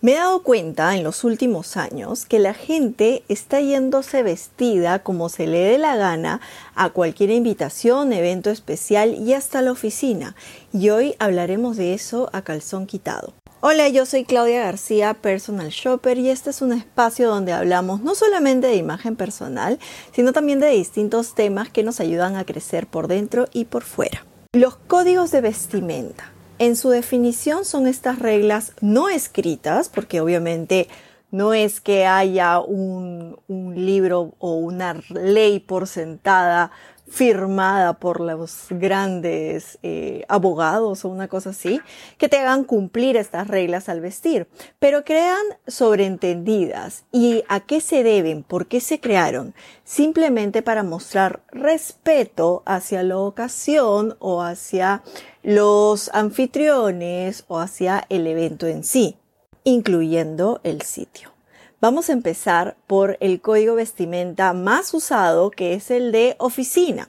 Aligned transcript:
Me 0.00 0.12
he 0.12 0.14
dado 0.14 0.44
cuenta 0.44 0.94
en 0.94 1.02
los 1.02 1.24
últimos 1.24 1.76
años 1.76 2.24
que 2.24 2.38
la 2.38 2.54
gente 2.54 3.24
está 3.28 3.60
yéndose 3.60 4.22
vestida 4.22 5.00
como 5.00 5.28
se 5.28 5.48
le 5.48 5.58
dé 5.58 5.76
la 5.76 5.96
gana 5.96 6.40
a 6.76 6.90
cualquier 6.90 7.30
invitación, 7.30 8.12
evento 8.12 8.50
especial 8.50 9.16
y 9.16 9.32
hasta 9.32 9.60
la 9.60 9.72
oficina. 9.72 10.36
Y 10.72 10.90
hoy 10.90 11.16
hablaremos 11.18 11.76
de 11.76 11.94
eso 11.94 12.30
a 12.32 12.42
calzón 12.42 12.86
quitado. 12.86 13.32
Hola, 13.60 13.88
yo 13.88 14.06
soy 14.06 14.22
Claudia 14.22 14.62
García, 14.62 15.14
personal 15.14 15.70
shopper, 15.70 16.16
y 16.16 16.30
este 16.30 16.50
es 16.50 16.62
un 16.62 16.72
espacio 16.72 17.28
donde 17.28 17.52
hablamos 17.52 18.00
no 18.00 18.14
solamente 18.14 18.68
de 18.68 18.76
imagen 18.76 19.16
personal, 19.16 19.80
sino 20.14 20.32
también 20.32 20.60
de 20.60 20.68
distintos 20.68 21.34
temas 21.34 21.70
que 21.70 21.82
nos 21.82 21.98
ayudan 21.98 22.36
a 22.36 22.44
crecer 22.44 22.86
por 22.86 23.08
dentro 23.08 23.46
y 23.52 23.64
por 23.64 23.82
fuera. 23.82 24.24
Los 24.52 24.76
códigos 24.76 25.32
de 25.32 25.40
vestimenta. 25.40 26.37
En 26.58 26.74
su 26.74 26.90
definición 26.90 27.64
son 27.64 27.86
estas 27.86 28.18
reglas 28.18 28.72
no 28.80 29.08
escritas, 29.08 29.88
porque 29.88 30.20
obviamente 30.20 30.88
no 31.30 31.54
es 31.54 31.80
que 31.80 32.06
haya 32.06 32.58
un, 32.58 33.36
libro 33.48 34.34
o 34.38 34.56
una 34.56 35.00
ley 35.10 35.60
por 35.60 35.86
sentada 35.86 36.70
firmada 37.08 37.94
por 37.94 38.20
los 38.20 38.66
grandes 38.70 39.78
eh, 39.82 40.24
abogados 40.28 41.04
o 41.04 41.08
una 41.08 41.28
cosa 41.28 41.50
así, 41.50 41.80
que 42.18 42.28
te 42.28 42.38
hagan 42.38 42.64
cumplir 42.64 43.16
estas 43.16 43.48
reglas 43.48 43.88
al 43.88 44.00
vestir, 44.00 44.48
pero 44.78 45.04
crean 45.04 45.42
sobreentendidas. 45.66 47.04
¿Y 47.12 47.44
a 47.48 47.60
qué 47.60 47.80
se 47.80 48.02
deben? 48.02 48.42
¿Por 48.42 48.66
qué 48.66 48.80
se 48.80 49.00
crearon? 49.00 49.54
Simplemente 49.84 50.62
para 50.62 50.82
mostrar 50.82 51.40
respeto 51.50 52.62
hacia 52.66 53.02
la 53.02 53.18
ocasión 53.18 54.16
o 54.18 54.42
hacia 54.42 55.02
los 55.42 56.10
anfitriones 56.12 57.44
o 57.48 57.58
hacia 57.58 58.04
el 58.08 58.26
evento 58.26 58.66
en 58.66 58.84
sí, 58.84 59.16
incluyendo 59.64 60.60
el 60.62 60.82
sitio. 60.82 61.37
Vamos 61.80 62.10
a 62.10 62.12
empezar 62.12 62.76
por 62.88 63.16
el 63.20 63.40
código 63.40 63.76
vestimenta 63.76 64.52
más 64.52 64.92
usado, 64.94 65.52
que 65.52 65.74
es 65.74 65.92
el 65.92 66.10
de 66.10 66.34
oficina. 66.40 67.08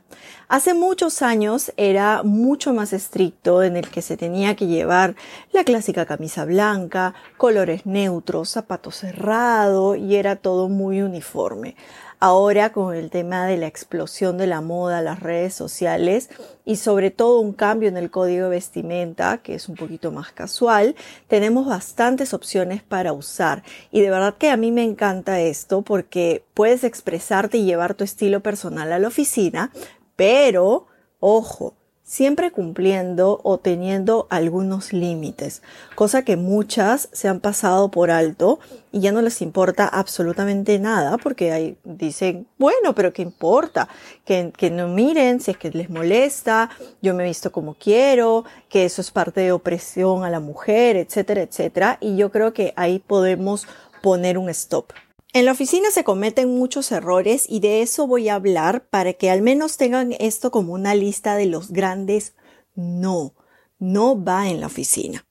Hace 0.51 0.73
muchos 0.73 1.21
años 1.21 1.71
era 1.77 2.23
mucho 2.23 2.73
más 2.73 2.91
estricto 2.91 3.61
en 3.61 3.77
el 3.77 3.87
que 3.87 4.01
se 4.01 4.17
tenía 4.17 4.55
que 4.55 4.65
llevar 4.65 5.13
la 5.51 5.63
clásica 5.63 6.07
camisa 6.07 6.43
blanca, 6.43 7.13
colores 7.37 7.85
neutros, 7.85 8.49
zapato 8.49 8.89
cerrado 8.89 9.93
y 9.93 10.15
era 10.15 10.37
todo 10.37 10.67
muy 10.67 11.03
uniforme. 11.03 11.75
Ahora 12.21 12.73
con 12.73 12.95
el 12.95 13.11
tema 13.11 13.45
de 13.45 13.57
la 13.57 13.67
explosión 13.67 14.37
de 14.37 14.47
la 14.47 14.59
moda, 14.59 15.03
las 15.03 15.21
redes 15.21 15.53
sociales 15.53 16.29
y 16.65 16.75
sobre 16.75 17.11
todo 17.11 17.39
un 17.39 17.53
cambio 17.53 17.87
en 17.87 17.95
el 17.95 18.11
código 18.11 18.45
de 18.45 18.49
vestimenta, 18.49 19.37
que 19.37 19.55
es 19.55 19.69
un 19.69 19.75
poquito 19.75 20.11
más 20.11 20.31
casual, 20.31 20.95
tenemos 21.27 21.67
bastantes 21.67 22.33
opciones 22.33 22.83
para 22.83 23.13
usar. 23.13 23.63
Y 23.91 24.01
de 24.01 24.09
verdad 24.09 24.35
que 24.37 24.49
a 24.49 24.57
mí 24.57 24.71
me 24.71 24.83
encanta 24.83 25.39
esto 25.39 25.81
porque 25.83 26.43
puedes 26.55 26.83
expresarte 26.83 27.59
y 27.59 27.65
llevar 27.65 27.93
tu 27.93 28.03
estilo 28.03 28.41
personal 28.41 28.91
a 28.91 28.99
la 28.99 29.07
oficina, 29.07 29.71
pero, 30.19 30.87
ojo, 31.21 31.75
siempre 32.03 32.51
cumpliendo 32.51 33.39
o 33.41 33.57
teniendo 33.57 34.27
algunos 34.29 34.91
límites, 34.91 35.61
cosa 35.95 36.25
que 36.25 36.35
muchas 36.35 37.07
se 37.13 37.29
han 37.29 37.39
pasado 37.39 37.89
por 37.89 38.11
alto 38.11 38.59
y 38.91 38.99
ya 38.99 39.13
no 39.13 39.21
les 39.21 39.41
importa 39.41 39.87
absolutamente 39.87 40.77
nada 40.77 41.17
porque 41.17 41.53
ahí 41.53 41.77
dicen, 41.85 42.47
bueno, 42.57 42.93
pero 42.93 43.13
¿qué 43.13 43.21
importa? 43.21 43.87
Que, 44.25 44.51
no 44.69 44.89
miren 44.89 45.39
si 45.39 45.51
es 45.51 45.57
que 45.57 45.71
les 45.71 45.89
molesta, 45.89 46.69
yo 47.01 47.13
me 47.13 47.23
he 47.23 47.27
visto 47.27 47.53
como 47.53 47.75
quiero, 47.75 48.43
que 48.67 48.83
eso 48.83 48.99
es 48.99 49.11
parte 49.11 49.39
de 49.39 49.53
opresión 49.53 50.25
a 50.25 50.29
la 50.29 50.41
mujer, 50.41 50.97
etcétera, 50.97 51.43
etcétera. 51.43 51.97
Y 52.01 52.17
yo 52.17 52.29
creo 52.29 52.51
que 52.51 52.73
ahí 52.75 52.99
podemos 52.99 53.67
poner 54.01 54.37
un 54.37 54.49
stop. 54.49 54.91
En 55.31 55.45
la 55.45 55.51
oficina 55.51 55.91
se 55.91 56.03
cometen 56.03 56.49
muchos 56.49 56.91
errores 56.91 57.45
y 57.47 57.59
de 57.59 57.83
eso 57.83 58.07
voy 58.07 58.29
a 58.29 58.35
hablar 58.35 58.87
para 58.89 59.13
que 59.13 59.29
al 59.29 59.43
menos 59.43 59.77
tengan 59.77 60.13
esto 60.19 60.49
como 60.49 60.73
una 60.73 60.95
lista 60.95 61.35
de 61.35 61.45
los 61.45 61.69
grandes 61.69 62.33
no. 62.73 63.35
No 63.77 64.21
va 64.21 64.49
en 64.49 64.59
la 64.59 64.67
oficina. 64.67 65.27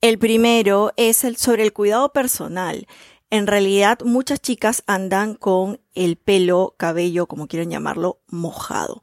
El 0.00 0.18
primero 0.18 0.92
es 0.96 1.22
el 1.22 1.36
sobre 1.36 1.62
el 1.62 1.72
cuidado 1.72 2.12
personal. 2.12 2.88
En 3.30 3.46
realidad 3.46 4.00
muchas 4.04 4.40
chicas 4.40 4.82
andan 4.86 5.34
con 5.34 5.80
el 5.94 6.16
pelo, 6.16 6.74
cabello, 6.76 7.26
como 7.26 7.46
quieran 7.46 7.70
llamarlo, 7.70 8.20
mojado. 8.26 9.00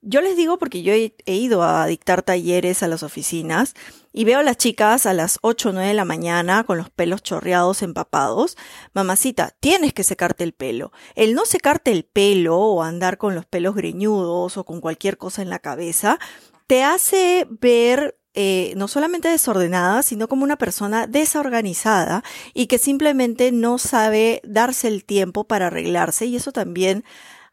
Yo 0.00 0.20
les 0.20 0.36
digo 0.36 0.58
porque 0.58 0.82
yo 0.82 0.92
he, 0.92 1.12
ido 1.26 1.62
a 1.62 1.86
dictar 1.86 2.22
talleres 2.22 2.82
a 2.82 2.88
las 2.88 3.02
oficinas 3.02 3.74
y 4.18 4.24
veo 4.24 4.40
a 4.40 4.42
las 4.42 4.56
chicas 4.56 5.06
a 5.06 5.12
las 5.14 5.38
8 5.42 5.68
o 5.68 5.72
9 5.72 5.90
de 5.90 5.94
la 5.94 6.04
mañana 6.04 6.64
con 6.64 6.76
los 6.76 6.90
pelos 6.90 7.22
chorreados, 7.22 7.82
empapados. 7.82 8.56
Mamacita, 8.92 9.54
tienes 9.60 9.92
que 9.92 10.02
secarte 10.02 10.42
el 10.42 10.54
pelo. 10.54 10.90
El 11.14 11.36
no 11.36 11.44
secarte 11.44 11.92
el 11.92 12.02
pelo 12.02 12.58
o 12.58 12.82
andar 12.82 13.16
con 13.18 13.36
los 13.36 13.46
pelos 13.46 13.76
greñudos 13.76 14.56
o 14.56 14.64
con 14.64 14.80
cualquier 14.80 15.18
cosa 15.18 15.42
en 15.42 15.50
la 15.50 15.60
cabeza 15.60 16.18
te 16.66 16.82
hace 16.82 17.46
ver 17.48 18.18
eh, 18.34 18.72
no 18.76 18.88
solamente 18.88 19.28
desordenada, 19.28 20.02
sino 20.02 20.26
como 20.26 20.42
una 20.42 20.58
persona 20.58 21.06
desorganizada 21.06 22.24
y 22.54 22.66
que 22.66 22.78
simplemente 22.78 23.52
no 23.52 23.78
sabe 23.78 24.40
darse 24.42 24.88
el 24.88 25.04
tiempo 25.04 25.44
para 25.44 25.68
arreglarse 25.68 26.26
y 26.26 26.34
eso 26.34 26.50
también 26.50 27.04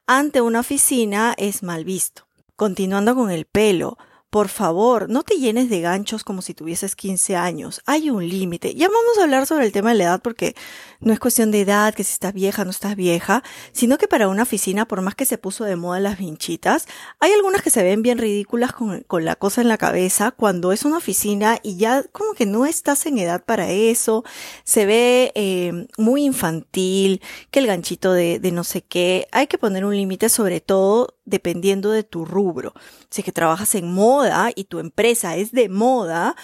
ante 0.07 0.41
una 0.41 0.61
oficina 0.61 1.35
es 1.37 1.61
mal 1.61 1.85
visto. 1.85 2.27
Continuando 2.55 3.13
con 3.13 3.29
el 3.29 3.45
pelo, 3.45 3.99
por 4.35 4.49
favor, 4.49 5.09
no 5.09 5.23
te 5.23 5.37
llenes 5.37 5.69
de 5.69 5.79
ganchos 5.79 6.25
como 6.25 6.41
si 6.41 6.53
tuvieses 6.53 6.97
15 6.97 7.37
años. 7.37 7.81
Hay 7.85 8.09
un 8.09 8.27
límite. 8.27 8.75
Ya 8.75 8.89
vamos 8.89 9.17
a 9.17 9.23
hablar 9.23 9.47
sobre 9.47 9.65
el 9.65 9.71
tema 9.71 9.91
de 9.91 9.99
la 9.99 10.03
edad 10.03 10.21
porque 10.21 10.57
no 10.99 11.13
es 11.13 11.21
cuestión 11.21 11.51
de 11.51 11.61
edad, 11.61 11.93
que 11.93 12.03
si 12.03 12.11
estás 12.11 12.33
vieja, 12.33 12.65
no 12.65 12.71
estás 12.71 12.97
vieja, 12.97 13.43
sino 13.71 13.97
que 13.97 14.09
para 14.09 14.27
una 14.27 14.43
oficina, 14.43 14.89
por 14.89 14.99
más 14.99 15.15
que 15.15 15.23
se 15.23 15.37
puso 15.37 15.63
de 15.63 15.77
moda 15.77 16.01
las 16.01 16.17
vinchitas, 16.17 16.85
hay 17.21 17.31
algunas 17.31 17.61
que 17.61 17.69
se 17.69 17.81
ven 17.81 18.01
bien 18.01 18.17
ridículas 18.17 18.73
con, 18.73 19.03
con 19.03 19.23
la 19.23 19.37
cosa 19.37 19.61
en 19.61 19.69
la 19.69 19.77
cabeza 19.77 20.31
cuando 20.31 20.73
es 20.73 20.83
una 20.83 20.97
oficina 20.97 21.57
y 21.63 21.77
ya 21.77 22.03
como 22.11 22.33
que 22.33 22.45
no 22.45 22.65
estás 22.65 23.05
en 23.05 23.19
edad 23.19 23.41
para 23.45 23.71
eso. 23.71 24.25
Se 24.65 24.85
ve 24.85 25.31
eh, 25.35 25.87
muy 25.97 26.25
infantil, 26.25 27.21
que 27.51 27.59
el 27.59 27.67
ganchito 27.67 28.11
de, 28.11 28.39
de 28.39 28.51
no 28.51 28.65
sé 28.65 28.81
qué. 28.81 29.29
Hay 29.31 29.47
que 29.47 29.57
poner 29.57 29.85
un 29.85 29.95
límite 29.95 30.27
sobre 30.27 30.59
todo 30.59 31.14
dependiendo 31.25 31.91
de 31.91 32.03
tu 32.03 32.25
rubro. 32.25 32.73
Si 33.09 33.21
es 33.21 33.25
que 33.25 33.31
trabajas 33.31 33.75
en 33.75 33.91
moda 33.91 34.51
y 34.55 34.65
tu 34.65 34.79
empresa 34.79 35.35
es 35.35 35.51
de 35.51 35.69
moda, 35.69 36.35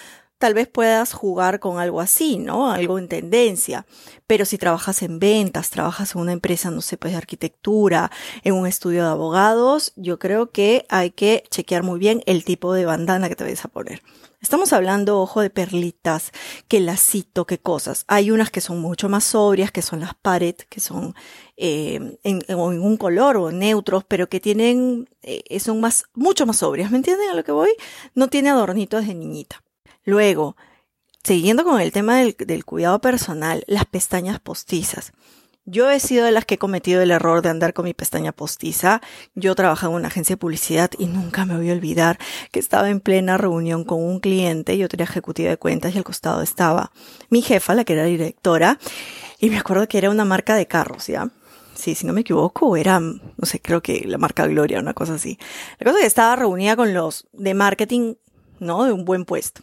tal 0.42 0.54
vez 0.54 0.66
puedas 0.66 1.12
jugar 1.12 1.60
con 1.60 1.78
algo 1.78 2.00
así, 2.00 2.36
¿no? 2.36 2.72
Algo 2.72 2.98
en 2.98 3.06
tendencia. 3.06 3.86
Pero 4.26 4.44
si 4.44 4.58
trabajas 4.58 5.02
en 5.02 5.20
ventas, 5.20 5.70
trabajas 5.70 6.16
en 6.16 6.20
una 6.20 6.32
empresa, 6.32 6.70
no 6.72 6.80
sé, 6.80 6.96
pues 6.96 7.12
de 7.12 7.18
arquitectura, 7.18 8.10
en 8.42 8.54
un 8.54 8.66
estudio 8.66 9.04
de 9.04 9.10
abogados, 9.10 9.92
yo 9.94 10.18
creo 10.18 10.50
que 10.50 10.84
hay 10.88 11.12
que 11.12 11.44
chequear 11.48 11.84
muy 11.84 12.00
bien 12.00 12.24
el 12.26 12.44
tipo 12.44 12.74
de 12.74 12.84
bandana 12.86 13.28
que 13.28 13.36
te 13.36 13.44
vayas 13.44 13.64
a 13.64 13.68
poner. 13.68 14.02
Estamos 14.42 14.72
hablando, 14.72 15.20
ojo, 15.20 15.40
de 15.40 15.50
perlitas, 15.50 16.32
que 16.66 16.80
lacito, 16.80 17.46
qué 17.46 17.58
cosas. 17.58 18.04
Hay 18.08 18.32
unas 18.32 18.50
que 18.50 18.60
son 18.60 18.80
mucho 18.80 19.08
más 19.08 19.22
sobrias, 19.22 19.70
que 19.70 19.82
son 19.82 20.00
las 20.00 20.14
paret, 20.14 20.66
que 20.68 20.80
son 20.80 21.14
eh, 21.56 22.18
en, 22.24 22.42
en, 22.48 22.58
un 22.58 22.96
color 22.96 23.36
o 23.36 23.52
neutros, 23.52 24.02
pero 24.02 24.28
que 24.28 24.40
tienen, 24.40 25.08
eh, 25.22 25.60
son 25.60 25.80
más, 25.80 26.06
mucho 26.14 26.44
más 26.44 26.56
sobrias. 26.56 26.90
¿Me 26.90 26.96
entienden 26.96 27.30
a 27.30 27.34
lo 27.34 27.44
que 27.44 27.52
voy? 27.52 27.70
No 28.16 28.26
tiene 28.26 28.50
adornitos 28.50 29.06
de 29.06 29.14
niñita. 29.14 29.62
Luego, 30.02 30.56
siguiendo 31.22 31.62
con 31.62 31.80
el 31.80 31.92
tema 31.92 32.18
del, 32.18 32.34
del 32.36 32.64
cuidado 32.64 33.00
personal, 33.00 33.62
las 33.68 33.84
pestañas 33.84 34.40
postizas. 34.40 35.12
Yo 35.64 35.88
he 35.90 36.00
sido 36.00 36.24
de 36.24 36.32
las 36.32 36.44
que 36.44 36.54
he 36.54 36.58
cometido 36.58 37.02
el 37.02 37.12
error 37.12 37.40
de 37.40 37.48
andar 37.48 37.72
con 37.72 37.84
mi 37.84 37.94
pestaña 37.94 38.32
postiza. 38.32 39.00
Yo 39.36 39.54
trabajaba 39.54 39.92
en 39.92 40.00
una 40.00 40.08
agencia 40.08 40.34
de 40.34 40.38
publicidad 40.38 40.90
y 40.98 41.06
nunca 41.06 41.46
me 41.46 41.56
voy 41.56 41.70
a 41.70 41.72
olvidar 41.72 42.18
que 42.50 42.58
estaba 42.58 42.90
en 42.90 42.98
plena 42.98 43.38
reunión 43.38 43.84
con 43.84 44.02
un 44.02 44.18
cliente. 44.18 44.76
Yo 44.76 44.88
tenía 44.88 45.04
ejecutiva 45.04 45.50
de 45.50 45.58
cuentas 45.58 45.94
y 45.94 45.98
al 45.98 46.04
costado 46.04 46.42
estaba 46.42 46.90
mi 47.30 47.42
jefa, 47.42 47.76
la 47.76 47.84
que 47.84 47.92
era 47.92 48.04
directora. 48.04 48.80
Y 49.38 49.50
me 49.50 49.58
acuerdo 49.58 49.86
que 49.86 49.98
era 49.98 50.10
una 50.10 50.24
marca 50.24 50.56
de 50.56 50.66
carros, 50.66 51.06
¿ya? 51.06 51.30
Sí, 51.74 51.94
si 51.94 52.06
no 52.06 52.12
me 52.12 52.22
equivoco, 52.22 52.76
era, 52.76 52.98
no 52.98 53.20
sé, 53.42 53.60
creo 53.60 53.82
que 53.82 54.02
la 54.04 54.18
marca 54.18 54.46
Gloria, 54.48 54.80
una 54.80 54.94
cosa 54.94 55.14
así. 55.14 55.38
La 55.78 55.84
cosa 55.84 55.98
es 55.98 56.02
que 56.02 56.08
estaba 56.08 56.34
reunida 56.34 56.74
con 56.74 56.92
los 56.92 57.28
de 57.32 57.54
marketing, 57.54 58.14
¿no? 58.58 58.84
De 58.84 58.92
un 58.92 59.04
buen 59.04 59.24
puesto. 59.24 59.62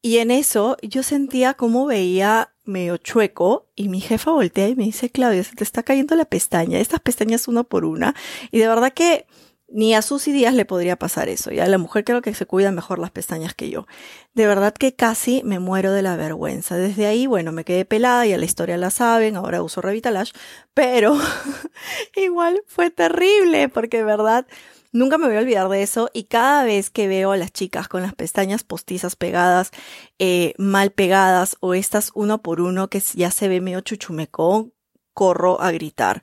Y 0.00 0.18
en 0.18 0.30
eso 0.30 0.78
yo 0.82 1.02
sentía 1.02 1.54
como 1.54 1.84
veía 1.84 2.55
medio 2.66 2.96
chueco 2.96 3.68
y 3.74 3.88
mi 3.88 4.00
jefa 4.00 4.30
voltea 4.30 4.68
y 4.68 4.76
me 4.76 4.84
dice, 4.84 5.10
Claudia, 5.10 5.44
se 5.44 5.54
te 5.54 5.64
está 5.64 5.82
cayendo 5.82 6.14
la 6.16 6.24
pestaña, 6.24 6.78
estas 6.78 7.00
pestañas 7.00 7.48
una 7.48 7.62
por 7.62 7.84
una. 7.84 8.14
Y 8.50 8.58
de 8.58 8.68
verdad 8.68 8.92
que 8.92 9.26
ni 9.68 9.94
a 9.94 10.02
Susy 10.02 10.32
Díaz 10.32 10.54
le 10.54 10.64
podría 10.64 10.96
pasar 10.96 11.28
eso. 11.28 11.50
Ya 11.50 11.66
la 11.66 11.78
mujer 11.78 12.04
creo 12.04 12.22
que 12.22 12.34
se 12.34 12.46
cuida 12.46 12.70
mejor 12.70 12.98
las 12.98 13.10
pestañas 13.10 13.54
que 13.54 13.68
yo. 13.68 13.86
De 14.34 14.46
verdad 14.46 14.72
que 14.72 14.94
casi 14.94 15.42
me 15.44 15.58
muero 15.58 15.92
de 15.92 16.02
la 16.02 16.16
vergüenza. 16.16 16.76
Desde 16.76 17.06
ahí, 17.06 17.26
bueno, 17.26 17.52
me 17.52 17.64
quedé 17.64 17.84
pelada, 17.84 18.26
ya 18.26 18.38
la 18.38 18.44
historia 18.44 18.76
la 18.76 18.90
saben, 18.90 19.36
ahora 19.36 19.62
uso 19.62 19.80
Revitalash, 19.80 20.32
pero 20.72 21.18
igual 22.16 22.62
fue 22.66 22.90
terrible 22.90 23.68
porque 23.68 23.98
de 23.98 24.04
verdad 24.04 24.46
Nunca 24.92 25.18
me 25.18 25.26
voy 25.26 25.36
a 25.36 25.40
olvidar 25.40 25.68
de 25.68 25.82
eso 25.82 26.10
y 26.12 26.24
cada 26.24 26.64
vez 26.64 26.90
que 26.90 27.08
veo 27.08 27.32
a 27.32 27.36
las 27.36 27.52
chicas 27.52 27.88
con 27.88 28.02
las 28.02 28.14
pestañas 28.14 28.64
postizas 28.64 29.16
pegadas, 29.16 29.70
eh, 30.18 30.54
mal 30.58 30.90
pegadas 30.90 31.56
o 31.60 31.74
estas 31.74 32.10
uno 32.14 32.42
por 32.42 32.60
uno 32.60 32.88
que 32.88 33.00
ya 33.14 33.30
se 33.30 33.48
ve 33.48 33.60
medio 33.60 33.80
chuchumecón, 33.80 34.72
corro 35.12 35.60
a 35.60 35.72
gritar. 35.72 36.22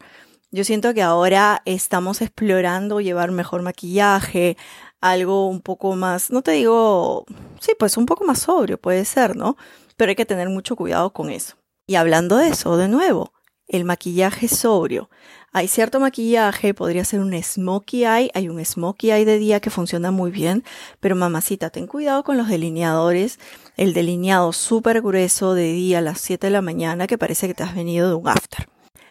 Yo 0.51 0.63
siento 0.63 0.93
que 0.93 1.01
ahora 1.01 1.63
estamos 1.65 2.21
explorando 2.21 3.01
llevar 3.01 3.31
mejor 3.31 3.63
maquillaje, 3.63 4.55
algo 5.01 5.47
un 5.47 5.61
poco 5.61 5.95
más, 5.95 6.29
no 6.31 6.43
te 6.43 6.51
digo, 6.51 7.25
sí, 7.59 7.73
pues 7.77 7.97
un 7.97 8.05
poco 8.05 8.23
más 8.23 8.39
sobrio 8.39 8.79
puede 8.79 9.03
ser, 9.03 9.35
¿no? 9.35 9.57
Pero 9.97 10.09
hay 10.09 10.15
que 10.15 10.25
tener 10.25 10.49
mucho 10.49 10.75
cuidado 10.75 11.11
con 11.11 11.29
eso. 11.29 11.55
Y 11.87 11.95
hablando 11.95 12.37
de 12.37 12.49
eso, 12.49 12.77
de 12.77 12.87
nuevo, 12.87 13.33
el 13.67 13.83
maquillaje 13.83 14.47
sobrio. 14.47 15.09
Hay 15.55 15.67
cierto 15.67 15.99
maquillaje, 15.99 16.73
podría 16.73 17.05
ser 17.05 17.19
un 17.19 17.31
smokey 17.41 18.05
eye, 18.05 18.31
hay 18.33 18.49
un 18.49 18.63
smokey 18.65 19.11
eye 19.11 19.23
de 19.23 19.37
día 19.37 19.59
que 19.59 19.69
funciona 19.69 20.09
muy 20.09 20.31
bien, 20.31 20.63
pero 20.99 21.15
mamacita, 21.15 21.69
ten 21.69 21.85
cuidado 21.85 22.23
con 22.23 22.37
los 22.37 22.47
delineadores, 22.47 23.37
el 23.77 23.93
delineado 23.93 24.51
súper 24.51 25.03
grueso 25.03 25.53
de 25.53 25.71
día 25.71 25.99
a 25.99 26.01
las 26.01 26.21
7 26.21 26.47
de 26.47 26.51
la 26.51 26.63
mañana 26.63 27.05
que 27.05 27.19
parece 27.19 27.47
que 27.47 27.53
te 27.53 27.61
has 27.61 27.75
venido 27.75 28.09
de 28.09 28.15
un 28.15 28.27
after. 28.27 28.67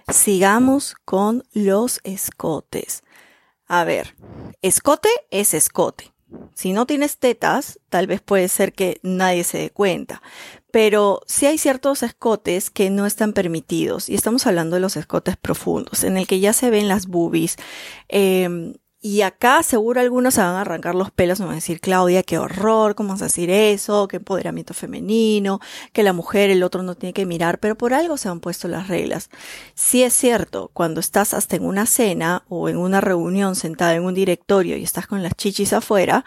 Sigamos 0.09 0.97
con 1.05 1.45
los 1.53 2.01
escotes. 2.03 3.05
A 3.69 3.85
ver, 3.85 4.17
escote 4.63 5.11
es 5.31 5.55
escote. 5.55 6.13
Si 6.55 6.73
no 6.73 6.87
tienes 6.87 7.19
tetas, 7.19 7.79
tal 7.89 8.09
vez 8.09 8.21
puede 8.21 8.49
ser 8.49 8.73
que 8.73 8.99
nadie 9.05 9.45
se 9.45 9.59
dé 9.59 9.71
cuenta. 9.71 10.23
Pero 10.73 11.21
sí 11.27 11.47
hay 11.47 11.59
ciertos 11.59 12.03
escotes 12.03 12.71
que 12.71 12.91
no 12.91 13.07
están 13.07 13.33
permitidos. 13.33 14.09
Y 14.09 14.17
estamos 14.17 14.47
hablando 14.49 14.75
de 14.75 14.81
los 14.81 14.97
escotes 14.97 15.37
profundos, 15.37 16.03
en 16.03 16.17
el 16.17 16.27
que 16.27 16.41
ya 16.41 16.53
se 16.53 16.71
ven 16.71 16.89
las 16.89 17.07
boobies. 17.07 17.57
Eh, 18.09 18.75
y 19.05 19.23
acá 19.23 19.65
seguro 19.65 20.01
algunos 20.01 20.35
se 20.35 20.41
van 20.43 20.55
a 20.55 20.61
arrancar 20.61 20.95
los 20.95 21.11
pelos 21.11 21.41
y 21.41 21.43
van 21.43 21.51
a 21.51 21.55
decir, 21.57 21.81
Claudia, 21.81 22.23
qué 22.23 22.39
horror, 22.39 22.95
¿cómo 22.95 23.09
vas 23.09 23.23
a 23.23 23.25
decir 23.25 23.51
eso? 23.51 24.07
Qué 24.07 24.19
empoderamiento 24.19 24.75
femenino, 24.75 25.59
que 25.93 26.05
la 26.05 26.13
mujer, 26.13 26.51
el 26.51 26.63
otro 26.63 26.85
no 26.85 26.95
tiene 26.95 27.13
que 27.13 27.27
mirar, 27.27 27.59
pero 27.59 27.77
por 27.77 27.95
algo 27.95 28.17
se 28.17 28.29
han 28.29 28.39
puesto 28.39 28.69
las 28.69 28.87
reglas. 28.87 29.29
Sí 29.75 30.05
es 30.05 30.15
cierto, 30.15 30.71
cuando 30.73 31.01
estás 31.01 31.35
hasta 31.35 31.57
en 31.57 31.65
una 31.65 31.87
cena 31.87 32.45
o 32.49 32.69
en 32.69 32.77
una 32.77 33.01
reunión 33.01 33.57
sentada 33.57 33.97
en 33.97 34.05
un 34.05 34.15
directorio 34.15 34.77
y 34.77 34.85
estás 34.85 35.09
con 35.09 35.21
las 35.25 35.35
chichis 35.35 35.73
afuera, 35.73 36.25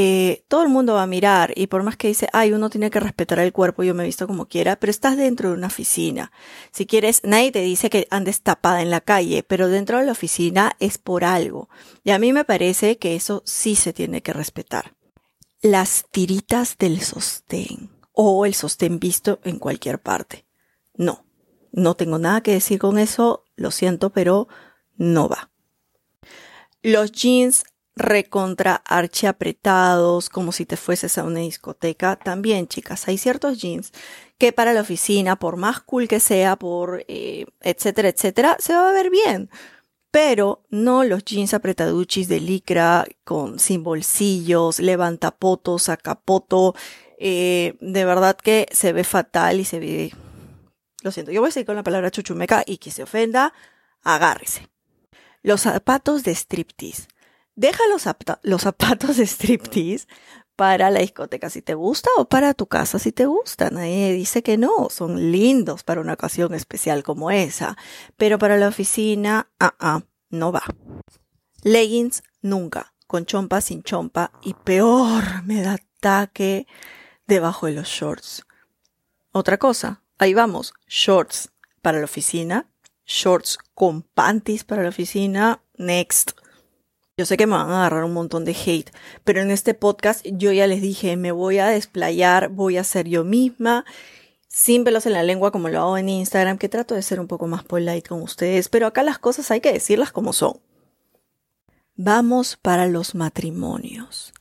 eh, 0.00 0.44
todo 0.46 0.62
el 0.62 0.68
mundo 0.68 0.94
va 0.94 1.02
a 1.02 1.08
mirar 1.08 1.52
y 1.56 1.66
por 1.66 1.82
más 1.82 1.96
que 1.96 2.06
dice, 2.06 2.28
ay, 2.32 2.52
uno 2.52 2.70
tiene 2.70 2.88
que 2.88 3.00
respetar 3.00 3.40
el 3.40 3.52
cuerpo, 3.52 3.82
yo 3.82 3.96
me 3.96 4.04
he 4.04 4.06
visto 4.06 4.28
como 4.28 4.46
quiera, 4.46 4.78
pero 4.78 4.92
estás 4.92 5.16
dentro 5.16 5.48
de 5.48 5.56
una 5.56 5.66
oficina. 5.66 6.30
Si 6.70 6.86
quieres, 6.86 7.20
nadie 7.24 7.50
te 7.50 7.62
dice 7.62 7.90
que 7.90 8.06
andes 8.12 8.42
tapada 8.42 8.80
en 8.80 8.90
la 8.90 9.00
calle, 9.00 9.42
pero 9.42 9.66
dentro 9.66 9.98
de 9.98 10.06
la 10.06 10.12
oficina 10.12 10.76
es 10.78 10.98
por 10.98 11.24
algo. 11.24 11.68
Y 12.04 12.12
a 12.12 12.20
mí 12.20 12.32
me 12.32 12.44
parece 12.44 12.96
que 12.98 13.16
eso 13.16 13.42
sí 13.44 13.74
se 13.74 13.92
tiene 13.92 14.22
que 14.22 14.32
respetar. 14.32 14.94
Las 15.62 16.04
tiritas 16.12 16.78
del 16.78 17.00
sostén 17.00 17.90
o 18.12 18.46
el 18.46 18.54
sostén 18.54 19.00
visto 19.00 19.40
en 19.42 19.58
cualquier 19.58 20.00
parte. 20.00 20.46
No, 20.94 21.26
no 21.72 21.96
tengo 21.96 22.20
nada 22.20 22.40
que 22.42 22.52
decir 22.52 22.78
con 22.78 23.00
eso, 23.00 23.42
lo 23.56 23.72
siento, 23.72 24.10
pero 24.10 24.46
no 24.96 25.28
va. 25.28 25.50
Los 26.82 27.10
jeans 27.10 27.64
recontra 27.98 28.82
apretados, 28.86 30.28
como 30.28 30.52
si 30.52 30.64
te 30.64 30.76
fueses 30.76 31.18
a 31.18 31.24
una 31.24 31.40
discoteca. 31.40 32.16
También, 32.16 32.68
chicas, 32.68 33.08
hay 33.08 33.18
ciertos 33.18 33.60
jeans 33.60 33.92
que 34.38 34.52
para 34.52 34.72
la 34.72 34.82
oficina, 34.82 35.36
por 35.36 35.56
más 35.56 35.80
cool 35.80 36.08
que 36.08 36.20
sea, 36.20 36.56
por 36.56 37.04
eh, 37.08 37.46
etcétera, 37.60 38.08
etcétera, 38.08 38.56
se 38.60 38.72
va 38.72 38.88
a 38.88 38.92
ver 38.92 39.10
bien. 39.10 39.50
Pero 40.10 40.64
no 40.70 41.04
los 41.04 41.24
jeans 41.24 41.52
apretaduchis 41.52 42.28
de 42.28 42.40
licra 42.40 43.04
con 43.24 43.58
sin 43.58 43.82
bolsillos, 43.82 44.78
levantapotos, 44.78 45.84
sacapoto. 45.84 46.74
Eh, 47.18 47.76
de 47.80 48.04
verdad 48.04 48.36
que 48.36 48.68
se 48.72 48.92
ve 48.92 49.04
fatal 49.04 49.60
y 49.60 49.64
se 49.64 49.80
ve. 49.80 50.14
Lo 51.02 51.10
siento, 51.12 51.32
yo 51.32 51.40
voy 51.40 51.48
a 51.48 51.52
seguir 51.52 51.66
con 51.66 51.76
la 51.76 51.82
palabra 51.82 52.10
chuchumeca 52.10 52.62
y 52.66 52.78
que 52.78 52.90
se 52.90 53.02
ofenda, 53.02 53.52
agárrese. 54.02 54.68
Los 55.42 55.62
zapatos 55.62 56.24
de 56.24 56.34
striptease 56.34 57.08
Deja 57.58 57.82
los, 57.88 58.02
zapatos 58.62 59.16
de 59.16 59.26
striptease 59.26 60.06
para 60.54 60.90
la 60.90 61.00
discoteca 61.00 61.50
si 61.50 61.60
te 61.60 61.74
gusta 61.74 62.08
o 62.16 62.28
para 62.28 62.54
tu 62.54 62.68
casa 62.68 63.00
si 63.00 63.10
te 63.10 63.26
gusta. 63.26 63.70
Nadie 63.70 64.12
dice 64.12 64.44
que 64.44 64.56
no, 64.56 64.90
son 64.90 65.32
lindos 65.32 65.82
para 65.82 66.00
una 66.00 66.12
ocasión 66.12 66.54
especial 66.54 67.02
como 67.02 67.32
esa, 67.32 67.76
pero 68.16 68.38
para 68.38 68.58
la 68.58 68.68
oficina, 68.68 69.50
ah, 69.58 69.74
ah, 69.80 70.02
no 70.30 70.52
va. 70.52 70.62
Leggings, 71.64 72.22
nunca, 72.42 72.94
con 73.08 73.26
chompa, 73.26 73.60
sin 73.60 73.82
chompa 73.82 74.30
y 74.40 74.54
peor, 74.54 75.42
me 75.42 75.60
da 75.60 75.80
ataque 75.98 76.68
debajo 77.26 77.66
de 77.66 77.72
los 77.72 77.88
shorts. 77.88 78.46
Otra 79.32 79.58
cosa, 79.58 80.04
ahí 80.18 80.32
vamos, 80.32 80.74
shorts 80.86 81.50
para 81.82 81.98
la 81.98 82.04
oficina, 82.04 82.70
shorts 83.04 83.58
con 83.74 84.02
panties 84.02 84.62
para 84.62 84.84
la 84.84 84.90
oficina, 84.90 85.60
next. 85.76 86.38
Yo 87.18 87.26
sé 87.26 87.36
que 87.36 87.48
me 87.48 87.56
van 87.56 87.68
a 87.70 87.80
agarrar 87.80 88.04
un 88.04 88.12
montón 88.12 88.44
de 88.44 88.52
hate, 88.52 88.92
pero 89.24 89.40
en 89.40 89.50
este 89.50 89.74
podcast 89.74 90.24
yo 90.24 90.52
ya 90.52 90.68
les 90.68 90.80
dije, 90.80 91.16
me 91.16 91.32
voy 91.32 91.58
a 91.58 91.66
desplayar, 91.66 92.48
voy 92.48 92.76
a 92.76 92.84
ser 92.84 93.08
yo 93.08 93.24
misma, 93.24 93.84
sin 94.46 94.84
pelos 94.84 95.04
en 95.04 95.14
la 95.14 95.24
lengua 95.24 95.50
como 95.50 95.68
lo 95.68 95.80
hago 95.80 95.98
en 95.98 96.08
Instagram, 96.08 96.58
que 96.58 96.68
trato 96.68 96.94
de 96.94 97.02
ser 97.02 97.18
un 97.18 97.26
poco 97.26 97.48
más 97.48 97.64
polite 97.64 98.08
con 98.08 98.22
ustedes, 98.22 98.68
pero 98.68 98.86
acá 98.86 99.02
las 99.02 99.18
cosas 99.18 99.50
hay 99.50 99.60
que 99.60 99.72
decirlas 99.72 100.12
como 100.12 100.32
son. 100.32 100.60
Vamos 101.96 102.56
para 102.56 102.86
los 102.86 103.16
matrimonios. 103.16 104.32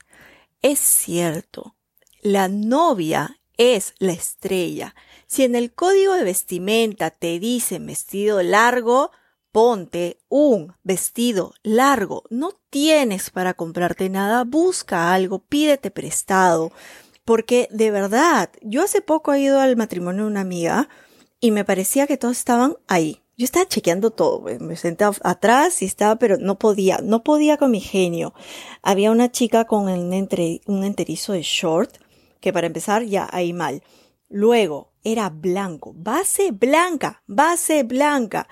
Es 0.62 0.78
cierto, 0.78 1.76
la 2.22 2.48
novia 2.48 3.40
es 3.58 3.96
la 3.98 4.14
estrella. 4.14 4.94
Si 5.26 5.44
en 5.44 5.56
el 5.56 5.74
código 5.74 6.14
de 6.14 6.24
vestimenta 6.24 7.10
te 7.10 7.40
dice 7.40 7.80
vestido 7.80 8.44
largo, 8.44 9.10
ponte 9.58 10.20
un 10.30 10.76
vestido 10.84 11.56
largo. 11.64 12.26
No 12.30 12.52
tienes 12.70 13.32
para 13.32 13.56
comprarte 13.56 14.08
nada, 14.08 14.44
busca 14.44 15.16
algo, 15.16 15.40
pídete 15.40 15.90
prestado. 15.90 16.72
Porque 17.26 17.68
de 17.72 17.90
verdad, 17.90 18.52
yo 18.62 18.84
hace 18.84 19.02
poco 19.02 19.34
he 19.34 19.42
ido 19.42 19.60
al 19.60 19.76
matrimonio 19.76 20.26
de 20.26 20.30
una 20.30 20.42
amiga 20.42 20.90
y 21.40 21.50
me 21.50 21.66
parecía 21.66 22.06
que 22.06 22.18
todos 22.18 22.38
estaban 22.38 22.78
ahí. 22.88 23.24
Yo 23.36 23.46
estaba 23.46 23.68
chequeando 23.68 24.12
todo, 24.12 24.46
me 24.60 24.76
senté 24.76 25.06
atrás 25.24 25.82
y 25.82 25.86
estaba, 25.86 26.18
pero 26.18 26.38
no 26.38 26.60
podía, 26.60 27.00
no 27.02 27.24
podía 27.24 27.58
con 27.58 27.72
mi 27.72 27.80
genio. 27.80 28.36
Había 28.84 29.10
una 29.10 29.32
chica 29.32 29.66
con 29.66 29.90
un, 29.90 30.14
un 30.68 30.84
enterizo 30.84 31.34
de 31.34 31.42
short, 31.42 31.98
que 32.42 32.54
para 32.54 32.68
empezar 32.68 33.06
ya 33.06 33.28
ahí 33.32 33.54
mal. 33.54 33.82
Luego 34.30 34.92
era 35.04 35.30
blanco, 35.30 35.94
base 35.96 36.52
blanca, 36.52 37.24
base 37.26 37.82
blanca. 37.82 38.48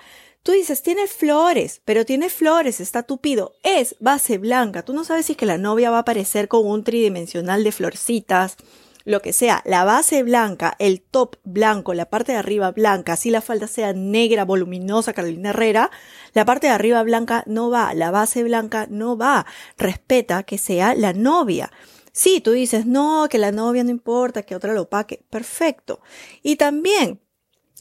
Tú 0.46 0.52
dices, 0.52 0.80
tiene 0.80 1.08
flores, 1.08 1.82
pero 1.84 2.06
tiene 2.06 2.30
flores, 2.30 2.78
está 2.78 3.02
tupido. 3.02 3.56
Es 3.64 3.96
base 3.98 4.38
blanca. 4.38 4.84
Tú 4.84 4.92
no 4.92 5.02
sabes 5.02 5.26
si 5.26 5.32
es 5.32 5.36
que 5.38 5.44
la 5.44 5.58
novia 5.58 5.90
va 5.90 5.96
a 5.96 6.02
aparecer 6.02 6.46
con 6.46 6.64
un 6.64 6.84
tridimensional 6.84 7.64
de 7.64 7.72
florcitas, 7.72 8.56
lo 9.04 9.20
que 9.22 9.32
sea. 9.32 9.60
La 9.64 9.82
base 9.82 10.22
blanca, 10.22 10.76
el 10.78 11.00
top 11.00 11.34
blanco, 11.42 11.94
la 11.94 12.10
parte 12.10 12.30
de 12.30 12.38
arriba 12.38 12.70
blanca, 12.70 13.14
así 13.14 13.30
la 13.30 13.40
falda 13.40 13.66
sea 13.66 13.92
negra, 13.92 14.44
voluminosa, 14.44 15.14
Carolina 15.14 15.50
Herrera, 15.50 15.90
la 16.32 16.44
parte 16.44 16.68
de 16.68 16.74
arriba 16.74 17.02
blanca 17.02 17.42
no 17.48 17.68
va, 17.68 17.92
la 17.94 18.12
base 18.12 18.44
blanca 18.44 18.86
no 18.88 19.16
va. 19.16 19.46
Respeta 19.76 20.44
que 20.44 20.58
sea 20.58 20.94
la 20.94 21.12
novia. 21.12 21.72
Sí, 22.12 22.40
tú 22.40 22.52
dices, 22.52 22.86
no, 22.86 23.26
que 23.28 23.38
la 23.38 23.50
novia 23.50 23.82
no 23.82 23.90
importa, 23.90 24.44
que 24.44 24.54
otra 24.54 24.74
lo 24.74 24.88
paque. 24.88 25.24
Perfecto. 25.28 26.00
Y 26.44 26.54
también, 26.54 27.18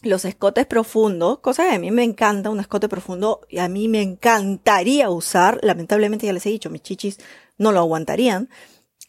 los 0.03 0.25
escotes 0.25 0.65
profundos, 0.65 1.39
cosa 1.39 1.63
que 1.69 1.75
a 1.75 1.79
mí 1.79 1.91
me 1.91 2.03
encanta, 2.03 2.49
un 2.49 2.59
escote 2.59 2.89
profundo, 2.89 3.41
y 3.49 3.59
a 3.59 3.69
mí 3.69 3.87
me 3.87 4.01
encantaría 4.01 5.09
usar, 5.09 5.59
lamentablemente 5.63 6.25
ya 6.25 6.33
les 6.33 6.45
he 6.45 6.49
dicho, 6.49 6.69
mis 6.69 6.81
chichis 6.81 7.19
no 7.57 7.71
lo 7.71 7.79
aguantarían, 7.79 8.49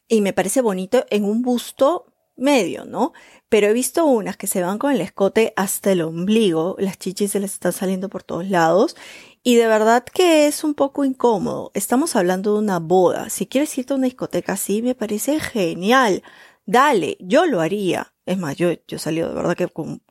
y 0.08 0.20
me 0.20 0.32
parece 0.32 0.60
bonito 0.60 1.04
en 1.10 1.24
un 1.24 1.42
busto 1.42 2.06
medio, 2.36 2.84
¿no? 2.84 3.12
Pero 3.48 3.66
he 3.66 3.72
visto 3.72 4.04
unas 4.04 4.36
que 4.36 4.46
se 4.46 4.62
van 4.62 4.78
con 4.78 4.92
el 4.92 5.00
escote 5.00 5.52
hasta 5.56 5.92
el 5.92 6.02
ombligo, 6.02 6.76
las 6.78 6.98
chichis 6.98 7.32
se 7.32 7.40
les 7.40 7.54
están 7.54 7.72
saliendo 7.72 8.08
por 8.08 8.22
todos 8.22 8.48
lados, 8.48 8.96
y 9.42 9.54
de 9.54 9.68
verdad 9.68 10.04
que 10.04 10.48
es 10.48 10.64
un 10.64 10.74
poco 10.74 11.04
incómodo. 11.04 11.70
Estamos 11.74 12.16
hablando 12.16 12.54
de 12.54 12.58
una 12.58 12.80
boda. 12.80 13.30
Si 13.30 13.46
quieres 13.46 13.78
irte 13.78 13.92
a 13.92 13.96
una 13.96 14.06
discoteca 14.06 14.54
así, 14.54 14.82
me 14.82 14.96
parece 14.96 15.38
genial. 15.38 16.24
Dale, 16.64 17.16
yo 17.20 17.46
lo 17.46 17.60
haría. 17.60 18.12
Es 18.24 18.38
más, 18.38 18.56
yo, 18.56 18.70
yo 18.88 18.98
salido 18.98 19.28
de 19.28 19.36
verdad 19.36 19.56
que 19.56 19.68
con 19.68 20.02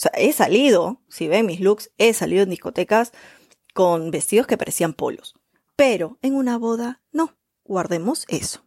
sea, 0.00 0.12
he 0.14 0.32
salido, 0.32 1.02
si 1.08 1.28
ven 1.28 1.46
mis 1.46 1.60
looks, 1.60 1.90
he 1.98 2.12
salido 2.12 2.42
en 2.42 2.50
discotecas 2.50 3.12
con 3.74 4.10
vestidos 4.10 4.46
que 4.46 4.58
parecían 4.58 4.92
polos. 4.92 5.34
Pero 5.76 6.18
en 6.22 6.34
una 6.34 6.58
boda, 6.58 7.02
no. 7.12 7.36
Guardemos 7.64 8.24
eso. 8.28 8.62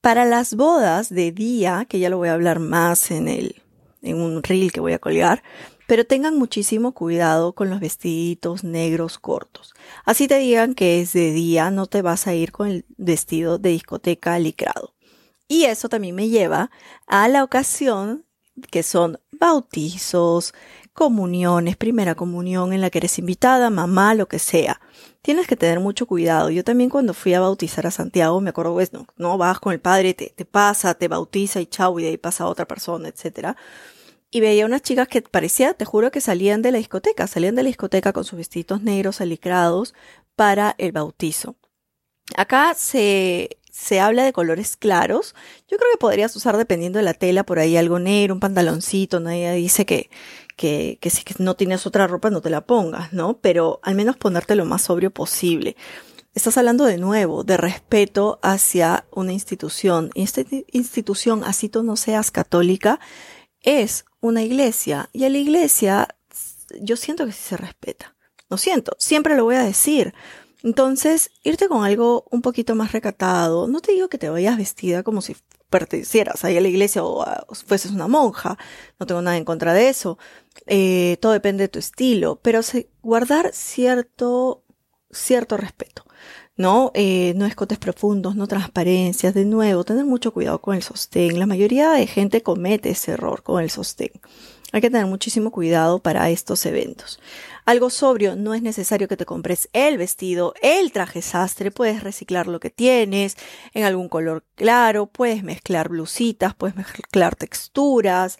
Para 0.00 0.24
las 0.24 0.54
bodas 0.54 1.10
de 1.10 1.30
día, 1.30 1.86
que 1.88 1.98
ya 1.98 2.08
lo 2.08 2.16
voy 2.16 2.28
a 2.28 2.34
hablar 2.34 2.58
más 2.58 3.10
en 3.10 3.28
el, 3.28 3.62
en 4.00 4.20
un 4.20 4.42
reel 4.42 4.72
que 4.72 4.80
voy 4.80 4.92
a 4.94 4.98
colgar, 4.98 5.42
pero 5.86 6.04
tengan 6.06 6.38
muchísimo 6.38 6.92
cuidado 6.92 7.54
con 7.54 7.70
los 7.70 7.80
vestiditos 7.80 8.62
negros 8.62 9.18
cortos. 9.18 9.74
Así 10.04 10.28
te 10.28 10.38
digan 10.38 10.74
que 10.74 11.00
es 11.00 11.12
de 11.14 11.32
día, 11.32 11.70
no 11.70 11.86
te 11.86 12.02
vas 12.02 12.26
a 12.26 12.34
ir 12.34 12.52
con 12.52 12.68
el 12.68 12.84
vestido 12.96 13.58
de 13.58 13.70
discoteca 13.70 14.38
licrado. 14.38 14.94
Y 15.48 15.64
eso 15.64 15.88
también 15.88 16.14
me 16.14 16.28
lleva 16.28 16.70
a 17.06 17.26
la 17.28 17.42
ocasión 17.42 18.26
que 18.70 18.82
son 18.82 19.18
bautizos, 19.32 20.54
comuniones, 20.92 21.76
primera 21.76 22.14
comunión 22.14 22.72
en 22.72 22.80
la 22.80 22.90
que 22.90 22.98
eres 22.98 23.18
invitada, 23.18 23.70
mamá, 23.70 24.14
lo 24.14 24.26
que 24.26 24.38
sea. 24.38 24.80
Tienes 25.22 25.46
que 25.46 25.56
tener 25.56 25.80
mucho 25.80 26.06
cuidado. 26.06 26.50
Yo 26.50 26.64
también 26.64 26.90
cuando 26.90 27.14
fui 27.14 27.34
a 27.34 27.40
bautizar 27.40 27.86
a 27.86 27.90
Santiago, 27.90 28.40
me 28.40 28.50
acuerdo, 28.50 28.74
pues, 28.74 28.92
no, 28.92 29.06
no 29.16 29.38
vas 29.38 29.60
con 29.60 29.72
el 29.72 29.80
padre, 29.80 30.14
te, 30.14 30.32
te 30.34 30.44
pasa, 30.44 30.94
te 30.94 31.08
bautiza 31.08 31.60
y 31.60 31.66
chau, 31.66 31.98
y 31.98 32.02
de 32.02 32.08
ahí 32.10 32.16
pasa 32.16 32.46
otra 32.46 32.66
persona, 32.66 33.08
etcétera 33.08 33.56
y 34.30 34.40
veía 34.40 34.66
unas 34.66 34.82
chicas 34.82 35.08
que 35.08 35.22
parecía, 35.22 35.74
te 35.74 35.84
juro 35.84 36.10
que 36.10 36.20
salían 36.20 36.62
de 36.62 36.72
la 36.72 36.78
discoteca, 36.78 37.26
salían 37.26 37.54
de 37.54 37.62
la 37.62 37.68
discoteca 37.68 38.12
con 38.12 38.24
sus 38.24 38.38
vestidos 38.38 38.82
negros 38.82 39.20
alicrados 39.20 39.94
para 40.36 40.74
el 40.78 40.92
bautizo. 40.92 41.56
Acá 42.36 42.74
se, 42.74 43.57
se 43.70 44.00
habla 44.00 44.24
de 44.24 44.32
colores 44.32 44.76
claros. 44.76 45.34
Yo 45.68 45.76
creo 45.76 45.90
que 45.92 45.98
podrías 45.98 46.34
usar 46.36 46.56
dependiendo 46.56 46.98
de 46.98 47.04
la 47.04 47.14
tela 47.14 47.44
por 47.44 47.58
ahí 47.58 47.76
algo 47.76 47.98
negro, 47.98 48.34
un 48.34 48.40
pantaloncito. 48.40 49.20
Nadie 49.20 49.52
dice 49.52 49.86
que, 49.86 50.10
que, 50.56 50.98
que 51.00 51.10
si 51.10 51.22
no 51.38 51.56
tienes 51.56 51.86
otra 51.86 52.06
ropa 52.06 52.30
no 52.30 52.40
te 52.40 52.50
la 52.50 52.62
pongas, 52.62 53.12
¿no? 53.12 53.38
Pero 53.38 53.80
al 53.82 53.94
menos 53.94 54.16
ponerte 54.16 54.54
lo 54.54 54.64
más 54.64 54.82
sobrio 54.82 55.10
posible. 55.10 55.76
Estás 56.34 56.56
hablando 56.56 56.84
de 56.84 56.98
nuevo 56.98 57.42
de 57.42 57.56
respeto 57.56 58.38
hacia 58.42 59.06
una 59.10 59.32
institución. 59.32 60.10
Esta 60.14 60.42
institución, 60.72 61.42
así 61.44 61.68
tú 61.68 61.82
no 61.82 61.96
seas 61.96 62.30
católica, 62.30 63.00
es 63.60 64.04
una 64.20 64.42
iglesia 64.42 65.10
y 65.12 65.24
a 65.24 65.30
la 65.30 65.38
iglesia 65.38 66.08
yo 66.80 66.96
siento 66.96 67.26
que 67.26 67.32
sí 67.32 67.42
se 67.42 67.56
respeta. 67.56 68.14
Lo 68.48 68.56
siento, 68.56 68.96
siempre 68.98 69.36
lo 69.36 69.44
voy 69.44 69.56
a 69.56 69.64
decir. 69.64 70.14
Entonces, 70.62 71.30
irte 71.44 71.68
con 71.68 71.84
algo 71.84 72.26
un 72.30 72.42
poquito 72.42 72.74
más 72.74 72.92
recatado, 72.92 73.68
no 73.68 73.80
te 73.80 73.92
digo 73.92 74.08
que 74.08 74.18
te 74.18 74.28
vayas 74.28 74.56
vestida 74.56 75.02
como 75.02 75.22
si 75.22 75.36
pertenecieras 75.70 76.44
ahí 76.44 76.56
a 76.56 76.60
la 76.60 76.68
iglesia 76.68 77.04
o, 77.04 77.24
fueses 77.66 77.92
una 77.92 78.08
monja, 78.08 78.58
no 78.98 79.06
tengo 79.06 79.22
nada 79.22 79.36
en 79.36 79.44
contra 79.44 79.74
de 79.74 79.88
eso, 79.88 80.18
eh, 80.66 81.18
todo 81.20 81.32
depende 81.32 81.64
de 81.64 81.68
tu 81.68 81.78
estilo, 81.78 82.40
pero 82.42 82.60
guardar 83.02 83.50
cierto, 83.52 84.64
cierto 85.10 85.56
respeto. 85.56 86.04
¿no? 86.56 86.90
Eh, 86.94 87.34
no 87.36 87.46
escotes 87.46 87.78
profundos, 87.78 88.34
no 88.34 88.48
transparencias, 88.48 89.32
de 89.32 89.44
nuevo, 89.44 89.84
tener 89.84 90.04
mucho 90.04 90.32
cuidado 90.32 90.60
con 90.60 90.74
el 90.74 90.82
sostén. 90.82 91.38
La 91.38 91.46
mayoría 91.46 91.92
de 91.92 92.06
gente 92.08 92.42
comete 92.42 92.90
ese 92.90 93.12
error 93.12 93.44
con 93.44 93.62
el 93.62 93.70
sostén. 93.70 94.10
Hay 94.70 94.82
que 94.82 94.90
tener 94.90 95.06
muchísimo 95.06 95.50
cuidado 95.50 95.98
para 95.98 96.28
estos 96.28 96.66
eventos. 96.66 97.20
Algo 97.64 97.88
sobrio, 97.88 98.36
no 98.36 98.52
es 98.52 98.60
necesario 98.60 99.08
que 99.08 99.16
te 99.16 99.24
compres 99.24 99.70
el 99.72 99.96
vestido, 99.96 100.52
el 100.60 100.92
traje 100.92 101.22
sastre, 101.22 101.70
puedes 101.70 102.02
reciclar 102.02 102.46
lo 102.46 102.60
que 102.60 102.68
tienes 102.68 103.36
en 103.72 103.84
algún 103.84 104.10
color 104.10 104.44
claro, 104.56 105.06
puedes 105.06 105.42
mezclar 105.42 105.88
blusitas, 105.88 106.54
puedes 106.54 106.76
mezclar 106.76 107.34
texturas, 107.34 108.38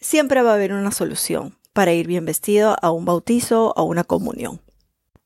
siempre 0.00 0.42
va 0.42 0.50
a 0.50 0.54
haber 0.54 0.72
una 0.72 0.92
solución 0.92 1.56
para 1.72 1.92
ir 1.94 2.06
bien 2.06 2.26
vestido 2.26 2.76
a 2.82 2.90
un 2.90 3.06
bautizo, 3.06 3.72
a 3.76 3.82
una 3.82 4.04
comunión. 4.04 4.60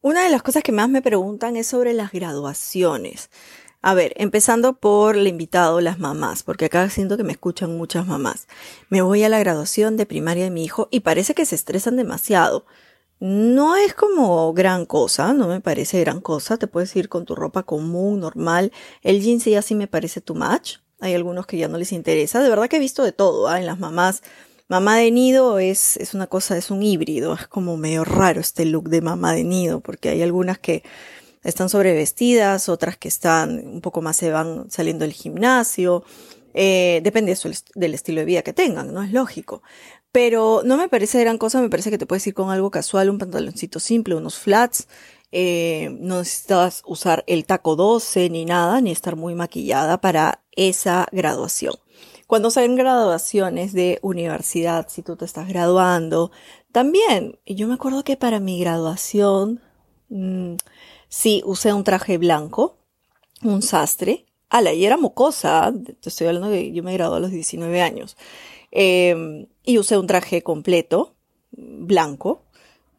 Una 0.02 0.23
de 0.23 0.30
las 0.30 0.42
cosas 0.42 0.62
que 0.62 0.70
más 0.70 0.88
me 0.88 1.02
preguntan 1.02 1.56
es 1.56 1.66
sobre 1.66 1.94
las 1.94 2.12
graduaciones. 2.12 3.30
A 3.86 3.92
ver, 3.92 4.14
empezando 4.16 4.72
por 4.72 5.14
el 5.14 5.26
invitado, 5.26 5.82
las 5.82 5.98
mamás, 5.98 6.42
porque 6.42 6.64
acá 6.64 6.88
siento 6.88 7.18
que 7.18 7.22
me 7.22 7.32
escuchan 7.32 7.76
muchas 7.76 8.06
mamás. 8.06 8.48
Me 8.88 9.02
voy 9.02 9.24
a 9.24 9.28
la 9.28 9.38
graduación 9.38 9.98
de 9.98 10.06
primaria 10.06 10.44
de 10.44 10.50
mi 10.50 10.64
hijo 10.64 10.88
y 10.90 11.00
parece 11.00 11.34
que 11.34 11.44
se 11.44 11.54
estresan 11.54 11.98
demasiado. 11.98 12.64
No 13.20 13.76
es 13.76 13.92
como 13.92 14.54
gran 14.54 14.86
cosa, 14.86 15.34
no 15.34 15.48
me 15.48 15.60
parece 15.60 16.00
gran 16.00 16.22
cosa. 16.22 16.56
Te 16.56 16.66
puedes 16.66 16.96
ir 16.96 17.10
con 17.10 17.26
tu 17.26 17.34
ropa 17.34 17.64
común, 17.64 18.20
normal. 18.20 18.72
El 19.02 19.20
jeans 19.20 19.44
ya 19.44 19.60
sí 19.60 19.74
me 19.74 19.86
parece 19.86 20.22
too 20.22 20.34
much. 20.34 20.76
Hay 21.00 21.12
algunos 21.12 21.44
que 21.46 21.58
ya 21.58 21.68
no 21.68 21.76
les 21.76 21.92
interesa. 21.92 22.42
De 22.42 22.48
verdad 22.48 22.68
que 22.68 22.76
he 22.76 22.80
visto 22.80 23.02
de 23.02 23.12
todo, 23.12 23.48
¿ah? 23.48 23.60
en 23.60 23.66
las 23.66 23.78
mamás 23.78 24.22
Mamá 24.66 24.96
de 24.96 25.10
nido 25.10 25.58
es, 25.58 25.98
es 25.98 26.14
una 26.14 26.26
cosa, 26.26 26.56
es 26.56 26.70
un 26.70 26.82
híbrido, 26.82 27.34
es 27.34 27.46
como 27.46 27.76
medio 27.76 28.02
raro 28.02 28.40
este 28.40 28.64
look 28.64 28.88
de 28.88 29.02
mamá 29.02 29.34
de 29.34 29.44
nido, 29.44 29.80
porque 29.80 30.08
hay 30.08 30.22
algunas 30.22 30.58
que 30.58 30.82
están 31.44 31.68
sobrevestidas, 31.68 32.68
otras 32.68 32.96
que 32.96 33.08
están 33.08 33.66
un 33.66 33.80
poco 33.80 34.02
más 34.02 34.16
se 34.16 34.30
van 34.30 34.70
saliendo 34.70 35.04
del 35.04 35.12
gimnasio, 35.12 36.04
eh, 36.54 37.00
depende 37.04 37.36
del 37.74 37.94
estilo 37.94 38.20
de 38.20 38.24
vida 38.24 38.42
que 38.42 38.52
tengan, 38.52 38.92
¿no? 38.92 39.02
Es 39.02 39.12
lógico. 39.12 39.62
Pero 40.12 40.62
no 40.64 40.76
me 40.76 40.88
parece 40.88 41.20
gran 41.20 41.38
cosa, 41.38 41.60
me 41.60 41.68
parece 41.68 41.90
que 41.90 41.98
te 41.98 42.06
puedes 42.06 42.26
ir 42.26 42.34
con 42.34 42.50
algo 42.50 42.70
casual, 42.70 43.10
un 43.10 43.18
pantaloncito 43.18 43.80
simple, 43.80 44.14
unos 44.14 44.38
flats, 44.38 44.86
eh, 45.32 45.96
no 46.00 46.18
necesitas 46.18 46.82
usar 46.86 47.24
el 47.26 47.44
taco 47.44 47.74
12 47.74 48.30
ni 48.30 48.44
nada, 48.44 48.80
ni 48.80 48.92
estar 48.92 49.16
muy 49.16 49.34
maquillada 49.34 50.00
para 50.00 50.44
esa 50.52 51.08
graduación. 51.10 51.74
Cuando 52.28 52.50
salen 52.50 52.76
graduaciones 52.76 53.72
de 53.72 53.98
universidad, 54.02 54.86
si 54.88 55.02
tú 55.02 55.16
te 55.16 55.24
estás 55.24 55.48
graduando, 55.48 56.30
también. 56.70 57.38
Yo 57.46 57.66
me 57.66 57.74
acuerdo 57.74 58.04
que 58.04 58.16
para 58.16 58.40
mi 58.40 58.60
graduación, 58.60 59.60
mm, 60.08 60.54
sí, 61.14 61.42
usé 61.47 61.73
un 61.73 61.85
traje 61.85 62.18
blanco, 62.18 62.76
un 63.42 63.62
sastre. 63.62 64.26
Ala, 64.50 64.73
y 64.73 64.85
era 64.85 64.97
mocosa, 64.97 65.73
te 66.00 66.09
estoy 66.09 66.26
hablando 66.28 66.49
de 66.50 66.73
yo 66.73 66.83
me 66.83 66.92
gradué 66.92 67.16
a 67.16 67.21
los 67.21 67.30
19 67.30 67.80
años. 67.80 68.16
Em, 68.71 69.47
y 69.64 69.78
usé 69.78 69.97
un 69.99 70.06
traje 70.06 70.42
completo, 70.42 71.14
blanco, 71.52 72.42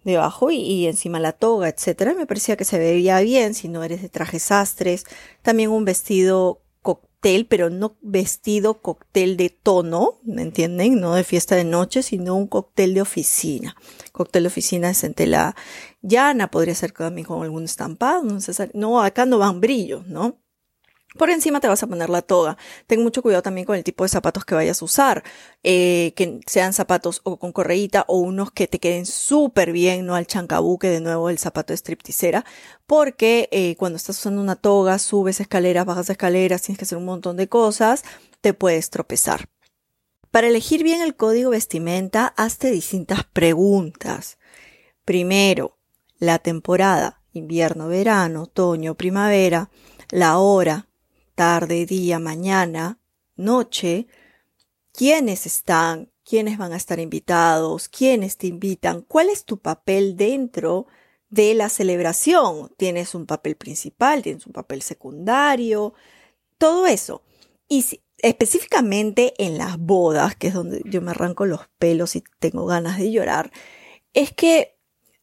debajo 0.04 0.52
y, 0.52 0.58
y, 0.58 0.88
encima 0.88 1.20
la 1.20 1.34
toga, 1.34 1.70
etcétera. 1.70 2.14
Me 2.14 2.26
parecía 2.26 2.58
que 2.58 2.66
se 2.66 2.80
veía 2.80 3.20
bien 3.22 3.54
si 3.54 3.68
no 3.68 3.84
eres 3.84 4.02
de 4.02 4.10
trajes 4.10 4.44
sastres. 4.44 5.06
También 5.42 5.72
un 5.72 5.86
vestido 5.86 6.62
pero 7.50 7.72
no 7.72 7.98
vestido 8.02 8.82
cóctel 8.82 9.36
de 9.36 9.50
tono, 9.50 10.20
¿me 10.24 10.44
entienden? 10.44 11.00
No 11.00 11.16
de 11.16 11.24
fiesta 11.24 11.56
de 11.56 11.64
noche, 11.64 12.04
sino 12.04 12.36
un 12.36 12.46
cóctel 12.46 12.94
de 12.94 13.02
oficina. 13.02 13.76
Cóctel 14.12 14.44
de 14.44 14.48
oficina 14.48 14.92
es 14.92 15.04
en 15.04 15.16
tela 15.16 15.56
llana, 16.04 16.52
podría 16.52 16.76
ser 16.76 16.92
también 16.92 17.26
con 17.26 17.42
algún 17.42 17.64
estampado, 17.64 18.24
no, 18.24 18.38
no 18.76 19.02
acá 19.02 19.26
no 19.26 19.40
van 19.40 19.60
brillos, 19.60 20.06
¿no? 20.06 20.38
Por 21.18 21.30
encima 21.30 21.62
te 21.62 21.68
vas 21.68 21.82
a 21.82 21.88
poner 21.88 22.10
la 22.10 22.22
toga. 22.22 22.58
Ten 22.88 23.02
mucho 23.02 23.22
cuidado 23.22 23.42
también 23.42 23.66
con 23.66 23.78
el 23.78 23.84
tipo 23.84 24.04
de 24.04 24.10
zapatos 24.10 24.44
que 24.44 24.56
vayas 24.56 24.82
a 24.82 24.86
usar. 24.86 25.24
Eh, 25.64 26.14
que 26.16 26.42
sean 26.46 26.74
zapatos 26.74 27.22
o 27.24 27.38
con 27.38 27.54
correíta 27.54 28.04
o 28.08 28.18
unos 28.18 28.52
que 28.52 28.68
te 28.68 28.80
queden 28.80 29.06
súper 29.06 29.72
bien, 29.72 30.06
no 30.06 30.16
al 30.16 30.28
chancabuque 30.28 30.90
de 30.90 31.00
nuevo 31.00 31.30
el 31.30 31.38
zapato 31.38 31.72
de 31.72 31.78
stripticera. 31.78 32.44
Porque 32.86 33.48
eh, 33.52 33.76
cuando 33.78 33.98
estás 33.98 34.20
usando 34.20 34.42
una 34.42 34.56
toga, 34.56 35.00
subes 35.00 35.40
escaleras, 35.40 35.86
bajas 35.86 36.10
escaleras, 36.10 36.62
tienes 36.62 36.80
que 36.80 36.86
hacer 36.86 36.98
un 36.98 37.06
montón 37.06 37.38
de 37.38 37.48
cosas, 37.48 38.04
te 38.42 38.54
puedes 38.54 38.90
tropezar. 38.90 39.48
Para 40.32 40.48
elegir 40.48 40.84
bien 40.84 41.02
el 41.02 41.16
código 41.16 41.52
vestimenta, 41.52 42.34
hazte 42.36 42.70
distintas 42.72 43.24
preguntas. 43.24 44.38
Primero, 45.06 45.78
la 46.20 46.40
temporada, 46.40 47.22
invierno, 47.32 47.88
verano, 47.88 48.44
otoño, 48.44 48.96
primavera, 48.96 49.70
la 50.10 50.38
hora, 50.40 50.88
tarde, 51.36 51.86
día, 51.86 52.20
mañana, 52.20 53.00
noche, 53.36 54.08
quiénes 54.94 55.46
están, 55.46 56.12
quiénes 56.24 56.58
van 56.58 56.74
a 56.74 56.78
estar 56.78 57.00
invitados, 57.00 57.90
quiénes 57.90 58.38
te 58.38 58.48
invitan, 58.48 59.02
cuál 59.02 59.30
es 59.30 59.46
tu 59.46 59.60
papel 59.60 60.16
dentro 60.16 60.88
de 61.30 61.54
la 61.54 61.70
celebración. 61.70 62.74
¿Tienes 62.78 63.14
un 63.14 63.26
papel 63.26 63.56
principal? 63.56 64.24
¿Tienes 64.24 64.48
un 64.48 64.54
papel 64.54 64.82
secundario? 64.82 65.94
Todo 66.58 66.88
eso. 66.88 67.22
Y 67.68 67.86
específicamente 68.20 69.34
en 69.38 69.58
las 69.58 69.78
bodas, 69.78 70.36
que 70.36 70.48
es 70.48 70.54
donde 70.54 70.82
yo 70.86 71.02
me 71.02 71.12
arranco 71.12 71.46
los 71.46 71.68
pelos 71.78 72.16
y 72.16 72.24
tengo 72.40 72.66
ganas 72.66 72.98
de 72.98 73.12
llorar, 73.12 73.52
es 74.14 74.34
que 74.34 74.78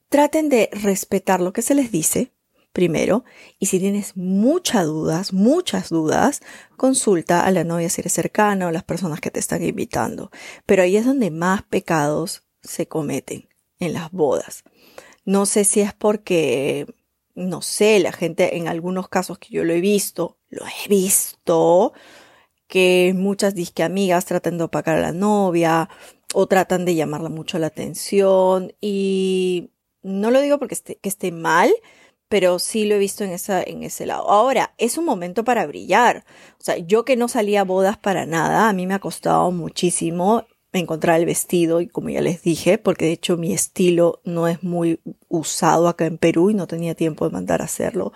traten 0.08 0.50
de 0.50 0.68
respetar 0.72 1.40
lo 1.40 1.52
que 1.52 1.62
se 1.62 1.74
les 1.74 1.90
dice, 1.90 2.32
primero. 2.72 3.24
Y 3.58 3.66
si 3.66 3.78
tienes 3.78 4.16
muchas 4.16 4.86
dudas, 4.86 5.32
muchas 5.32 5.88
dudas, 5.90 6.40
consulta 6.76 7.44
a 7.44 7.50
la 7.50 7.64
novia 7.64 7.88
si 7.88 8.00
eres 8.00 8.12
cercana 8.12 8.66
o 8.66 8.70
las 8.70 8.84
personas 8.84 9.20
que 9.20 9.30
te 9.30 9.40
están 9.40 9.62
invitando. 9.62 10.30
Pero 10.66 10.82
ahí 10.82 10.96
es 10.96 11.04
donde 11.04 11.30
más 11.30 11.62
pecados 11.62 12.42
se 12.62 12.86
cometen, 12.86 13.48
en 13.78 13.92
las 13.92 14.10
bodas. 14.12 14.64
No 15.24 15.46
sé 15.46 15.64
si 15.64 15.80
es 15.80 15.92
porque, 15.92 16.86
no 17.34 17.62
sé, 17.62 18.00
la 18.00 18.12
gente 18.12 18.56
en 18.56 18.68
algunos 18.68 19.08
casos 19.08 19.38
que 19.38 19.50
yo 19.50 19.64
lo 19.64 19.72
he 19.72 19.80
visto, 19.80 20.38
lo 20.48 20.64
he 20.66 20.88
visto, 20.88 21.92
que 22.66 23.12
muchas 23.14 23.54
disque 23.54 23.82
amigas 23.82 24.24
tratan 24.24 24.58
de 24.58 24.64
opacar 24.64 24.96
a 24.96 25.00
la 25.02 25.12
novia 25.12 25.88
o 26.32 26.46
tratan 26.46 26.84
de 26.84 26.94
llamarla 26.94 27.28
mucho 27.28 27.58
la 27.58 27.66
atención 27.66 28.72
y 28.80 29.70
no 30.02 30.30
lo 30.30 30.40
digo 30.40 30.58
porque 30.58 30.74
esté, 30.74 30.96
que 30.96 31.08
esté 31.08 31.32
mal, 31.32 31.70
pero 32.32 32.58
sí 32.58 32.86
lo 32.86 32.94
he 32.94 32.98
visto 32.98 33.24
en, 33.24 33.30
esa, 33.30 33.62
en 33.62 33.82
ese 33.82 34.06
lado. 34.06 34.30
Ahora, 34.30 34.72
es 34.78 34.96
un 34.96 35.04
momento 35.04 35.44
para 35.44 35.66
brillar. 35.66 36.24
O 36.58 36.64
sea, 36.64 36.78
yo 36.78 37.04
que 37.04 37.14
no 37.14 37.28
salía 37.28 37.60
a 37.60 37.64
bodas 37.64 37.98
para 37.98 38.24
nada, 38.24 38.70
a 38.70 38.72
mí 38.72 38.86
me 38.86 38.94
ha 38.94 39.00
costado 39.00 39.50
muchísimo 39.50 40.46
encontrar 40.72 41.20
el 41.20 41.26
vestido 41.26 41.82
y 41.82 41.88
como 41.88 42.08
ya 42.08 42.22
les 42.22 42.40
dije, 42.40 42.78
porque 42.78 43.04
de 43.04 43.12
hecho 43.12 43.36
mi 43.36 43.52
estilo 43.52 44.22
no 44.24 44.48
es 44.48 44.62
muy 44.62 44.98
usado 45.28 45.88
acá 45.88 46.06
en 46.06 46.16
Perú 46.16 46.48
y 46.48 46.54
no 46.54 46.66
tenía 46.66 46.94
tiempo 46.94 47.26
de 47.26 47.32
mandar 47.32 47.60
a 47.60 47.66
hacerlo. 47.66 48.14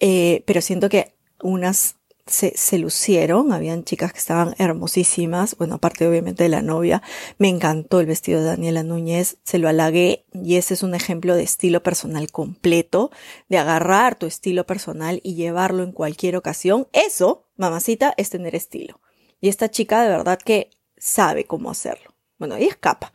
Eh, 0.00 0.42
pero 0.44 0.60
siento 0.60 0.90
que 0.90 1.14
unas 1.42 1.96
se, 2.30 2.52
se, 2.56 2.78
lucieron, 2.78 3.52
habían 3.52 3.84
chicas 3.84 4.12
que 4.12 4.18
estaban 4.18 4.54
hermosísimas, 4.58 5.56
bueno, 5.56 5.74
aparte 5.74 6.06
obviamente 6.06 6.44
de 6.44 6.48
la 6.48 6.62
novia, 6.62 7.02
me 7.38 7.48
encantó 7.48 8.00
el 8.00 8.06
vestido 8.06 8.40
de 8.40 8.46
Daniela 8.46 8.82
Núñez, 8.82 9.38
se 9.44 9.58
lo 9.58 9.68
halagué 9.68 10.24
y 10.32 10.56
ese 10.56 10.74
es 10.74 10.82
un 10.82 10.94
ejemplo 10.94 11.34
de 11.34 11.42
estilo 11.42 11.82
personal 11.82 12.30
completo, 12.30 13.10
de 13.48 13.58
agarrar 13.58 14.16
tu 14.16 14.26
estilo 14.26 14.64
personal 14.66 15.20
y 15.22 15.34
llevarlo 15.34 15.82
en 15.82 15.92
cualquier 15.92 16.36
ocasión. 16.36 16.88
Eso, 16.92 17.48
mamacita, 17.56 18.14
es 18.16 18.30
tener 18.30 18.54
estilo. 18.54 19.00
Y 19.40 19.48
esta 19.48 19.70
chica 19.70 20.02
de 20.02 20.08
verdad 20.08 20.38
que 20.38 20.70
sabe 20.96 21.44
cómo 21.44 21.70
hacerlo. 21.70 22.14
Bueno, 22.38 22.56
ella 22.56 22.68
escapa. 22.68 23.12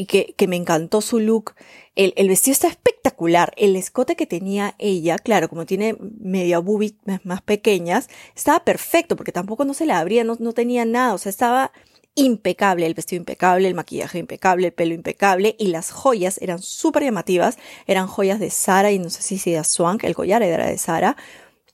Y 0.00 0.06
que, 0.06 0.32
que 0.36 0.46
me 0.46 0.54
encantó 0.54 1.00
su 1.00 1.18
look. 1.18 1.54
El, 1.96 2.12
el, 2.16 2.28
vestido 2.28 2.52
está 2.52 2.68
espectacular. 2.68 3.52
El 3.56 3.74
escote 3.74 4.14
que 4.14 4.26
tenía 4.26 4.76
ella, 4.78 5.18
claro, 5.18 5.48
como 5.48 5.66
tiene 5.66 5.96
media 6.20 6.60
boobie 6.60 6.94
más 7.24 7.42
pequeñas, 7.42 8.08
estaba 8.36 8.64
perfecto 8.64 9.16
porque 9.16 9.32
tampoco 9.32 9.64
no 9.64 9.74
se 9.74 9.86
le 9.86 9.94
abría, 9.94 10.22
no, 10.22 10.36
no 10.38 10.52
tenía 10.52 10.84
nada. 10.84 11.14
O 11.14 11.18
sea, 11.18 11.30
estaba 11.30 11.72
impecable, 12.14 12.86
el 12.86 12.94
vestido 12.94 13.18
impecable, 13.18 13.66
el 13.66 13.74
maquillaje 13.74 14.20
impecable, 14.20 14.68
el 14.68 14.72
pelo 14.72 14.94
impecable 14.94 15.56
y 15.58 15.68
las 15.68 15.90
joyas 15.90 16.38
eran 16.40 16.60
súper 16.60 17.02
llamativas. 17.02 17.58
Eran 17.88 18.06
joyas 18.06 18.38
de 18.38 18.50
Sara 18.50 18.92
y 18.92 19.00
no 19.00 19.10
sé 19.10 19.22
si 19.22 19.36
sea 19.36 19.64
Swank, 19.64 20.04
el 20.04 20.14
collar 20.14 20.44
era 20.44 20.66
de 20.66 20.78
Sara. 20.78 21.16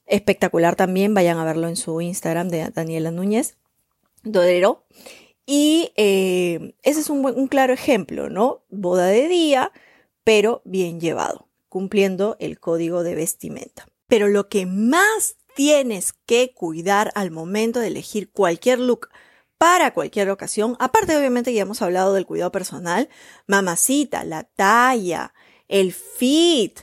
Espectacular 0.07 0.75
también, 0.75 1.13
vayan 1.13 1.37
a 1.37 1.45
verlo 1.45 1.67
en 1.67 1.75
su 1.75 2.01
Instagram 2.01 2.49
de 2.49 2.69
Daniela 2.69 3.11
Núñez. 3.11 3.55
Dodero. 4.23 4.85
Y 5.45 5.91
eh, 5.95 6.75
ese 6.83 6.99
es 6.99 7.09
un, 7.09 7.25
un 7.25 7.47
claro 7.47 7.73
ejemplo, 7.73 8.29
¿no? 8.29 8.63
Boda 8.69 9.07
de 9.07 9.27
día, 9.27 9.71
pero 10.23 10.61
bien 10.65 10.99
llevado, 10.99 11.49
cumpliendo 11.69 12.35
el 12.39 12.59
código 12.59 13.03
de 13.03 13.15
vestimenta. 13.15 13.87
Pero 14.07 14.27
lo 14.27 14.49
que 14.49 14.65
más 14.65 15.37
tienes 15.55 16.13
que 16.25 16.53
cuidar 16.53 17.11
al 17.15 17.31
momento 17.31 17.79
de 17.79 17.87
elegir 17.87 18.31
cualquier 18.31 18.79
look 18.79 19.09
para 19.57 19.93
cualquier 19.93 20.29
ocasión, 20.29 20.75
aparte 20.79 21.15
obviamente 21.15 21.53
ya 21.53 21.61
hemos 21.61 21.81
hablado 21.81 22.13
del 22.13 22.25
cuidado 22.25 22.51
personal, 22.51 23.09
mamacita, 23.47 24.23
la 24.25 24.43
talla, 24.43 25.33
el 25.67 25.93
fit. 25.93 26.81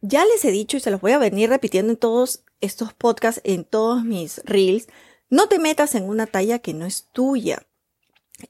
Ya 0.00 0.24
les 0.24 0.44
he 0.44 0.50
dicho 0.50 0.76
y 0.76 0.80
se 0.80 0.90
los 0.90 1.00
voy 1.00 1.12
a 1.12 1.18
venir 1.18 1.48
repitiendo 1.48 1.92
en 1.92 1.98
todos 1.98 2.42
estos 2.60 2.92
podcasts, 2.92 3.40
en 3.44 3.64
todos 3.64 4.04
mis 4.04 4.38
reels, 4.44 4.88
no 5.28 5.48
te 5.48 5.58
metas 5.58 5.94
en 5.94 6.08
una 6.08 6.26
talla 6.26 6.58
que 6.58 6.74
no 6.74 6.86
es 6.86 7.08
tuya. 7.12 7.65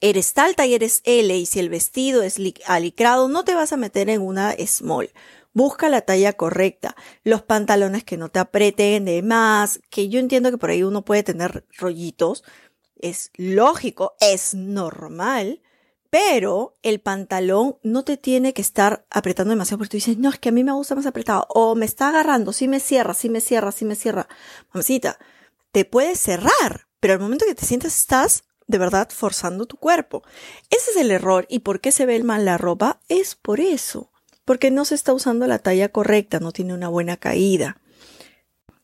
Eres 0.01 0.33
talta 0.33 0.67
y 0.67 0.75
eres 0.75 1.01
L 1.05 1.37
y 1.37 1.47
si 1.47 1.61
el 1.61 1.69
vestido 1.69 2.23
es 2.23 2.41
alicrado 2.67 3.29
no 3.29 3.45
te 3.45 3.55
vas 3.55 3.73
a 3.73 3.77
meter 3.77 4.11
en 4.11 4.21
una 4.21 4.55
small. 4.67 5.13
Busca 5.53 5.89
la 5.89 6.03
talla 6.03 6.35
correcta, 6.35 6.97
los 7.23 7.43
pantalones 7.43 8.05
que 8.05 8.17
no 8.17 8.29
te 8.29 8.41
aprieten 8.41 9.05
de 9.07 9.23
más, 9.23 9.81
que 9.89 10.09
yo 10.09 10.21
entiendo 10.21 10.51
que 10.51 10.59
por 10.59 10.71
ahí 10.71 10.83
uno 10.83 11.05
puede 11.05 11.23
tener 11.23 11.65
rollitos, 11.79 12.45
es 12.97 13.31
lógico, 13.37 14.17
es 14.21 14.55
normal, 14.55 15.63
pero 16.11 16.77
el 16.83 17.01
pantalón 17.01 17.79
no 17.83 18.05
te 18.05 18.17
tiene 18.17 18.53
que 18.53 18.63
estar 18.63 19.07
apretando 19.09 19.51
demasiado 19.51 19.79
porque 19.79 19.93
tú 19.93 19.97
dices, 19.97 20.19
no, 20.19 20.29
es 20.29 20.39
que 20.39 20.51
a 20.51 20.53
mí 20.53 20.63
me 20.63 20.73
gusta 20.73 20.95
más 20.95 21.07
apretado, 21.07 21.47
o 21.49 21.75
me 21.75 21.87
está 21.87 22.09
agarrando, 22.09 22.53
sí 22.53 22.69
me 22.69 22.81
cierra, 22.81 23.15
sí 23.15 23.31
me 23.31 23.41
cierra, 23.41 23.73
sí 23.73 23.85
me 23.85 23.95
cierra. 23.95 24.29
Mamacita, 24.75 25.19
te 25.73 25.85
puedes 25.85 26.21
cerrar, 26.21 26.87
pero 27.01 27.15
al 27.15 27.21
momento 27.21 27.47
que 27.47 27.55
te 27.55 27.65
sientes 27.65 27.97
estás 27.97 28.45
de 28.67 28.79
verdad 28.79 29.09
forzando 29.11 29.67
tu 29.67 29.77
cuerpo. 29.77 30.23
Ese 30.71 30.91
es 30.91 30.97
el 30.97 31.11
error. 31.11 31.47
¿Y 31.49 31.61
por 31.61 31.81
qué 31.81 31.93
se 31.93 32.07
ve 32.07 32.23
mal 32.23 32.45
la 32.45 32.59
ropa? 32.59 33.01
Es 33.09 33.35
por 33.35 33.61
eso. 33.61 34.11
Porque 34.45 34.71
no 34.71 34.85
se 34.85 34.95
está 34.95 35.13
usando 35.13 35.47
la 35.47 35.59
talla 35.59 35.89
correcta, 35.89 36.41
no 36.41 36.53
tiene 36.53 36.75
una 36.75 36.89
buena 36.89 37.17
caída. 37.17 37.79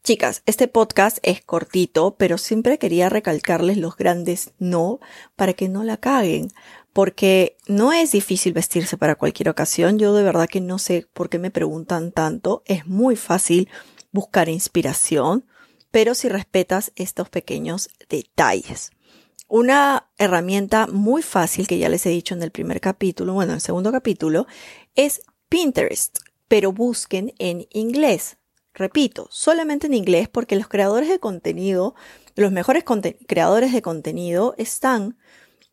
Chicas, 0.03 0.43
este 0.47 0.67
podcast 0.67 1.19
es 1.23 1.43
cortito, 1.43 2.17
pero 2.17 2.37
siempre 2.37 2.79
quería 2.79 3.09
recalcarles 3.09 3.77
los 3.77 3.97
grandes 3.97 4.51
no 4.59 4.99
para 5.37 5.53
que 5.53 5.69
no 5.69 5.85
la 5.85 5.97
caguen. 5.97 6.49
Porque 6.93 7.57
no 7.69 7.93
es 7.93 8.12
difícil 8.12 8.53
vestirse 8.53 8.97
para 8.97 9.15
cualquier 9.15 9.49
ocasión. 9.49 9.99
Yo 9.99 10.12
de 10.15 10.25
verdad 10.25 10.49
que 10.49 10.61
no 10.61 10.79
sé 10.79 11.07
por 11.12 11.31
qué 11.31 11.39
me 11.39 11.51
preguntan 11.51 12.11
tanto. 12.11 12.62
Es 12.67 12.87
muy 12.87 13.16
fácil 13.16 13.68
buscar 14.11 14.49
inspiración 14.49 15.47
pero 15.92 16.14
si 16.16 16.29
respetas 16.29 16.90
estos 16.97 17.29
pequeños 17.29 17.90
detalles. 18.09 18.90
Una 19.55 20.09
herramienta 20.17 20.87
muy 20.87 21.21
fácil 21.21 21.67
que 21.67 21.77
ya 21.77 21.91
les 21.91 22.07
he 22.07 22.09
dicho 22.09 22.35
en 22.35 22.43
el 22.43 22.51
primer 22.51 22.81
capítulo, 22.81 23.35
bueno, 23.35 23.53
en 23.53 23.57
el 23.57 23.61
segundo 23.61 23.93
capítulo, 23.93 24.47
es 24.95 25.21
Pinterest, 25.51 26.21
pero 26.49 26.73
busquen 26.73 27.35
en 27.38 27.67
inglés. 27.71 28.38
Repito, 28.73 29.29
solamente 29.31 29.88
en 29.88 29.93
inglés 29.93 30.31
porque 30.31 30.57
los 30.57 30.69
creadores 30.69 31.11
de 31.11 31.19
contenido, 31.19 31.95
los 32.35 32.51
mejores 32.51 32.83
creadores 33.27 33.75
de 33.75 33.83
contenido 33.83 34.55
están 34.57 35.19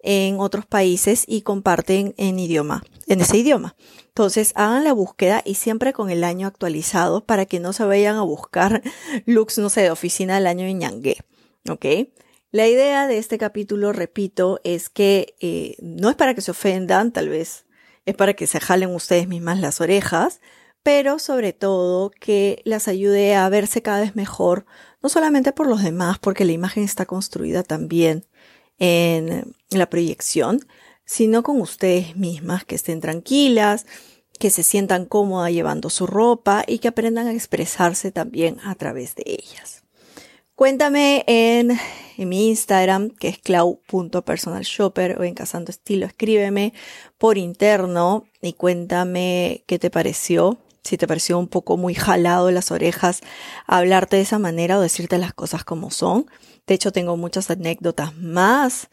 en 0.03 0.41
otros 0.41 0.65
países 0.65 1.23
y 1.25 1.43
comparten 1.43 2.15
en 2.17 2.37
idioma, 2.37 2.83
en 3.07 3.21
ese 3.21 3.37
idioma. 3.37 3.77
Entonces 4.07 4.51
hagan 4.55 4.83
la 4.83 4.91
búsqueda 4.91 5.41
y 5.45 5.53
siempre 5.53 5.93
con 5.93 6.09
el 6.09 6.25
año 6.25 6.47
actualizado 6.47 7.25
para 7.25 7.45
que 7.45 7.61
no 7.61 7.71
se 7.71 7.85
vayan 7.85 8.17
a 8.17 8.23
buscar 8.23 8.83
looks, 9.25 9.57
no 9.57 9.69
sé, 9.69 9.83
de 9.83 9.91
oficina 9.91 10.35
del 10.35 10.47
año 10.47 10.65
de 10.65 10.73
ñangue. 10.73 11.17
¿Ok? 11.69 11.85
La 12.51 12.67
idea 12.67 13.07
de 13.07 13.19
este 13.19 13.37
capítulo, 13.37 13.93
repito, 13.93 14.59
es 14.63 14.89
que 14.89 15.35
eh, 15.39 15.75
no 15.81 16.09
es 16.09 16.15
para 16.15 16.33
que 16.33 16.41
se 16.41 16.49
ofendan, 16.49 17.11
tal 17.11 17.29
vez 17.29 17.65
es 18.07 18.15
para 18.15 18.33
que 18.33 18.47
se 18.47 18.59
jalen 18.59 18.89
ustedes 18.89 19.27
mismas 19.27 19.59
las 19.59 19.81
orejas, 19.81 20.41
pero 20.81 21.19
sobre 21.19 21.53
todo 21.53 22.09
que 22.09 22.63
las 22.65 22.87
ayude 22.87 23.35
a 23.35 23.47
verse 23.49 23.83
cada 23.83 23.99
vez 23.99 24.15
mejor, 24.15 24.65
no 25.03 25.09
solamente 25.09 25.51
por 25.51 25.67
los 25.67 25.83
demás, 25.83 26.17
porque 26.17 26.43
la 26.43 26.53
imagen 26.53 26.83
está 26.83 27.05
construida 27.05 27.61
también 27.61 28.25
en 28.79 29.53
la 29.69 29.87
proyección, 29.87 30.59
sino 31.05 31.43
con 31.43 31.61
ustedes 31.61 32.15
mismas, 32.15 32.65
que 32.65 32.73
estén 32.75 32.99
tranquilas, 32.99 33.85
que 34.39 34.49
se 34.49 34.63
sientan 34.63 35.05
cómodas 35.05 35.51
llevando 35.51 35.91
su 35.91 36.07
ropa 36.07 36.63
y 36.65 36.79
que 36.79 36.87
aprendan 36.87 37.27
a 37.27 37.33
expresarse 37.33 38.11
también 38.11 38.57
a 38.63 38.73
través 38.73 39.13
de 39.13 39.23
ellas. 39.27 39.78
Cuéntame 40.59 41.23
en, 41.25 41.79
mi 42.17 42.49
Instagram, 42.49 43.11
que 43.11 43.29
es 43.29 43.37
clau.personalshopper 43.37 45.17
o 45.17 45.23
en 45.23 45.33
Casando 45.33 45.71
Estilo, 45.71 46.05
escríbeme 46.05 46.73
por 47.17 47.37
interno 47.37 48.25
y 48.41 48.51
cuéntame 48.51 49.63
qué 49.67 49.79
te 49.79 49.89
pareció, 49.89 50.57
si 50.83 50.97
te 50.97 51.07
pareció 51.07 51.39
un 51.39 51.47
poco 51.47 51.77
muy 51.77 51.93
jalado 51.93 52.51
las 52.51 52.71
orejas 52.71 53.21
hablarte 53.67 54.17
de 54.17 54.23
esa 54.23 54.37
manera 54.37 54.77
o 54.77 54.81
decirte 54.81 55.17
las 55.17 55.33
cosas 55.33 55.63
como 55.63 55.91
son. 55.91 56.25
De 56.67 56.73
hecho, 56.73 56.91
tengo 56.91 57.15
muchas 57.15 57.49
anécdotas 57.49 58.17
más, 58.17 58.89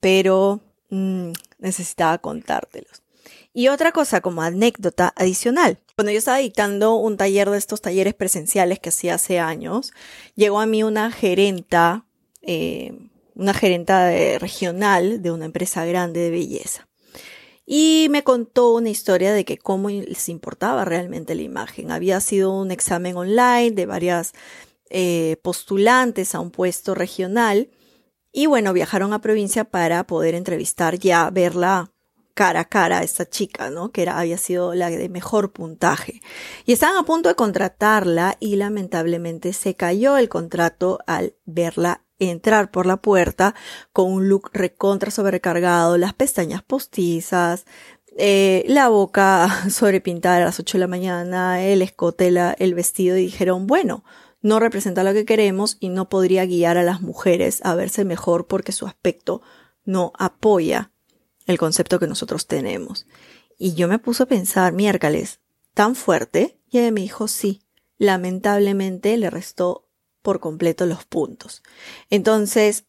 pero 0.00 0.62
mmm, 0.90 1.30
necesitaba 1.60 2.18
contártelos. 2.18 3.03
Y 3.52 3.68
otra 3.68 3.92
cosa 3.92 4.20
como 4.20 4.42
anécdota 4.42 5.12
adicional. 5.16 5.78
Cuando 5.96 6.12
yo 6.12 6.18
estaba 6.18 6.38
dictando 6.38 6.96
un 6.96 7.16
taller 7.16 7.50
de 7.50 7.58
estos 7.58 7.80
talleres 7.80 8.14
presenciales 8.14 8.78
que 8.80 8.88
hacía 8.88 9.14
hace 9.14 9.38
años, 9.38 9.92
llegó 10.34 10.60
a 10.60 10.66
mí 10.66 10.82
una 10.82 11.10
gerenta, 11.12 12.04
eh, 12.42 12.92
una 13.34 13.54
gerenta 13.54 14.10
regional 14.38 15.22
de 15.22 15.30
una 15.30 15.44
empresa 15.44 15.84
grande 15.84 16.20
de 16.20 16.30
belleza. 16.30 16.88
Y 17.66 18.08
me 18.10 18.24
contó 18.24 18.74
una 18.74 18.90
historia 18.90 19.32
de 19.32 19.44
que 19.44 19.56
cómo 19.56 19.88
les 19.88 20.28
importaba 20.28 20.84
realmente 20.84 21.34
la 21.34 21.42
imagen. 21.42 21.90
Había 21.90 22.20
sido 22.20 22.52
un 22.52 22.70
examen 22.70 23.16
online 23.16 23.70
de 23.70 23.86
varias 23.86 24.32
eh, 24.90 25.36
postulantes 25.42 26.34
a 26.34 26.40
un 26.40 26.50
puesto 26.50 26.94
regional 26.94 27.70
y 28.36 28.46
bueno, 28.46 28.72
viajaron 28.72 29.12
a 29.12 29.20
provincia 29.20 29.64
para 29.64 30.06
poder 30.06 30.34
entrevistar 30.34 30.98
ya, 30.98 31.30
verla 31.30 31.93
cara 32.34 32.60
a 32.60 32.64
cara 32.64 32.98
a 32.98 33.02
esta 33.02 33.28
chica, 33.28 33.70
¿no? 33.70 33.90
Que 33.90 34.02
era, 34.02 34.18
había 34.18 34.38
sido 34.38 34.74
la 34.74 34.90
de 34.90 35.08
mejor 35.08 35.52
puntaje. 35.52 36.20
Y 36.66 36.72
estaban 36.72 36.96
a 36.96 37.04
punto 37.04 37.28
de 37.28 37.36
contratarla 37.36 38.36
y 38.40 38.56
lamentablemente 38.56 39.52
se 39.52 39.74
cayó 39.74 40.18
el 40.18 40.28
contrato 40.28 40.98
al 41.06 41.34
verla 41.46 42.02
entrar 42.18 42.70
por 42.70 42.86
la 42.86 42.98
puerta 42.98 43.54
con 43.92 44.12
un 44.12 44.28
look 44.28 44.50
recontra 44.52 45.10
sobrecargado, 45.10 45.96
las 45.96 46.14
pestañas 46.14 46.62
postizas, 46.62 47.64
eh, 48.16 48.64
la 48.68 48.88
boca 48.88 49.48
sobrepintada 49.70 50.36
a 50.38 50.44
las 50.44 50.60
8 50.60 50.78
de 50.78 50.80
la 50.80 50.88
mañana, 50.88 51.62
el 51.62 51.82
escote, 51.82 52.28
el 52.58 52.74
vestido 52.74 53.16
y 53.16 53.24
dijeron, 53.24 53.66
bueno, 53.66 54.04
no 54.40 54.60
representa 54.60 55.04
lo 55.04 55.12
que 55.12 55.24
queremos 55.24 55.78
y 55.80 55.88
no 55.88 56.08
podría 56.08 56.44
guiar 56.44 56.76
a 56.76 56.82
las 56.82 57.00
mujeres 57.00 57.60
a 57.64 57.74
verse 57.74 58.04
mejor 58.04 58.46
porque 58.46 58.72
su 58.72 58.86
aspecto 58.86 59.40
no 59.84 60.12
apoya 60.18 60.90
el 61.46 61.58
concepto 61.58 61.98
que 61.98 62.06
nosotros 62.06 62.46
tenemos. 62.46 63.06
Y 63.58 63.74
yo 63.74 63.88
me 63.88 63.98
puse 63.98 64.22
a 64.22 64.26
pensar, 64.26 64.72
miércoles, 64.72 65.40
tan 65.74 65.94
fuerte, 65.94 66.58
y 66.70 66.78
ella 66.78 66.90
me 66.90 67.02
dijo, 67.02 67.28
sí, 67.28 67.62
lamentablemente 67.98 69.16
le 69.16 69.30
restó 69.30 69.88
por 70.22 70.40
completo 70.40 70.86
los 70.86 71.04
puntos. 71.04 71.62
Entonces, 72.10 72.84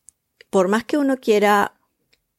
por 0.49 0.67
más 0.67 0.85
que 0.85 0.97
uno 0.97 1.17
quiera 1.17 1.79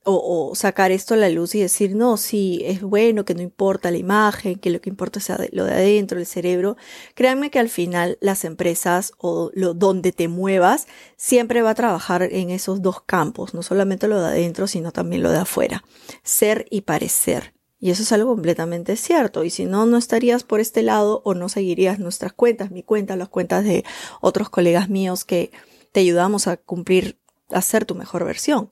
o, 0.06 0.54
sacar 0.54 0.92
esto 0.92 1.14
a 1.14 1.16
la 1.16 1.28
luz 1.28 1.54
y 1.54 1.60
decir, 1.60 1.96
no, 1.96 2.16
sí, 2.16 2.62
es 2.64 2.80
bueno, 2.80 3.24
que 3.24 3.34
no 3.34 3.42
importa 3.42 3.90
la 3.90 3.98
imagen, 3.98 4.58
que 4.58 4.70
lo 4.70 4.80
que 4.80 4.88
importa 4.88 5.18
es 5.18 5.28
lo 5.52 5.64
de 5.64 5.72
adentro, 5.72 6.18
el 6.18 6.26
cerebro. 6.26 6.76
Créanme 7.14 7.50
que 7.50 7.58
al 7.58 7.68
final 7.68 8.16
las 8.20 8.44
empresas 8.44 9.12
o 9.18 9.50
lo, 9.54 9.74
donde 9.74 10.12
te 10.12 10.28
muevas 10.28 10.86
siempre 11.16 11.62
va 11.62 11.70
a 11.70 11.74
trabajar 11.74 12.22
en 12.22 12.50
esos 12.50 12.82
dos 12.82 13.02
campos, 13.02 13.52
no 13.52 13.62
solamente 13.62 14.06
lo 14.06 14.20
de 14.20 14.28
adentro, 14.28 14.68
sino 14.68 14.92
también 14.92 15.22
lo 15.22 15.30
de 15.30 15.38
afuera. 15.38 15.84
Ser 16.22 16.66
y 16.70 16.82
parecer. 16.82 17.54
Y 17.78 17.90
eso 17.90 18.02
es 18.02 18.12
algo 18.12 18.32
completamente 18.32 18.96
cierto. 18.96 19.44
Y 19.44 19.50
si 19.50 19.66
no, 19.66 19.86
no 19.86 19.96
estarías 19.96 20.44
por 20.44 20.60
este 20.60 20.82
lado 20.82 21.20
o 21.24 21.34
no 21.34 21.48
seguirías 21.48 21.98
nuestras 21.98 22.32
cuentas, 22.32 22.70
mi 22.70 22.82
cuenta, 22.82 23.16
las 23.16 23.28
cuentas 23.28 23.64
de 23.64 23.84
otros 24.20 24.48
colegas 24.48 24.88
míos 24.88 25.24
que 25.24 25.50
te 25.92 26.00
ayudamos 26.00 26.46
a 26.46 26.56
cumplir, 26.56 27.18
a 27.50 27.60
ser 27.60 27.84
tu 27.84 27.94
mejor 27.94 28.24
versión. 28.24 28.70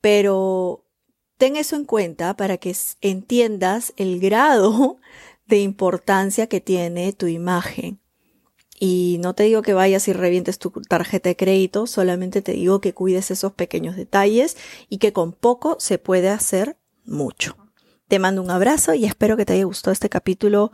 Pero 0.00 0.84
ten 1.36 1.56
eso 1.56 1.76
en 1.76 1.84
cuenta 1.84 2.36
para 2.36 2.58
que 2.58 2.76
entiendas 3.00 3.94
el 3.96 4.20
grado 4.20 4.98
de 5.46 5.60
importancia 5.60 6.46
que 6.46 6.60
tiene 6.60 7.12
tu 7.12 7.26
imagen. 7.26 8.00
Y 8.80 9.18
no 9.20 9.34
te 9.34 9.44
digo 9.44 9.62
que 9.62 9.74
vayas 9.74 10.06
y 10.06 10.12
revientes 10.12 10.58
tu 10.58 10.70
tarjeta 10.70 11.30
de 11.30 11.36
crédito, 11.36 11.86
solamente 11.86 12.42
te 12.42 12.52
digo 12.52 12.80
que 12.80 12.94
cuides 12.94 13.30
esos 13.32 13.52
pequeños 13.52 13.96
detalles 13.96 14.56
y 14.88 14.98
que 14.98 15.12
con 15.12 15.32
poco 15.32 15.76
se 15.80 15.98
puede 15.98 16.28
hacer 16.28 16.76
mucho. 17.04 17.56
Te 18.06 18.20
mando 18.20 18.40
un 18.40 18.50
abrazo 18.50 18.94
y 18.94 19.04
espero 19.04 19.36
que 19.36 19.44
te 19.44 19.54
haya 19.54 19.64
gustado 19.64 19.92
este 19.92 20.08
capítulo 20.08 20.70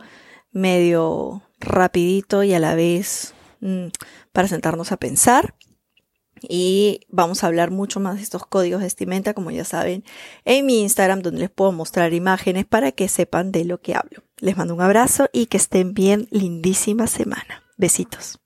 medio 0.51 1.41
rapidito 1.59 2.43
y 2.43 2.53
a 2.53 2.59
la 2.59 2.75
vez 2.75 3.33
mm, 3.61 3.87
para 4.31 4.47
sentarnos 4.47 4.91
a 4.91 4.97
pensar 4.97 5.55
y 6.41 7.01
vamos 7.09 7.43
a 7.43 7.47
hablar 7.47 7.71
mucho 7.71 7.99
más 7.99 8.15
de 8.17 8.23
estos 8.23 8.45
códigos 8.45 8.79
de 8.79 8.85
vestimenta, 8.85 9.33
como 9.33 9.51
ya 9.51 9.63
saben, 9.63 10.03
en 10.45 10.65
mi 10.65 10.81
Instagram, 10.81 11.21
donde 11.21 11.41
les 11.41 11.49
puedo 11.49 11.71
mostrar 11.71 12.13
imágenes 12.13 12.65
para 12.65 12.91
que 12.91 13.07
sepan 13.07 13.51
de 13.51 13.65
lo 13.65 13.81
que 13.81 13.95
hablo. 13.95 14.23
Les 14.37 14.57
mando 14.57 14.75
un 14.75 14.81
abrazo 14.81 15.29
y 15.33 15.47
que 15.47 15.57
estén 15.57 15.93
bien, 15.93 16.27
lindísima 16.31 17.07
semana. 17.07 17.63
Besitos. 17.77 18.44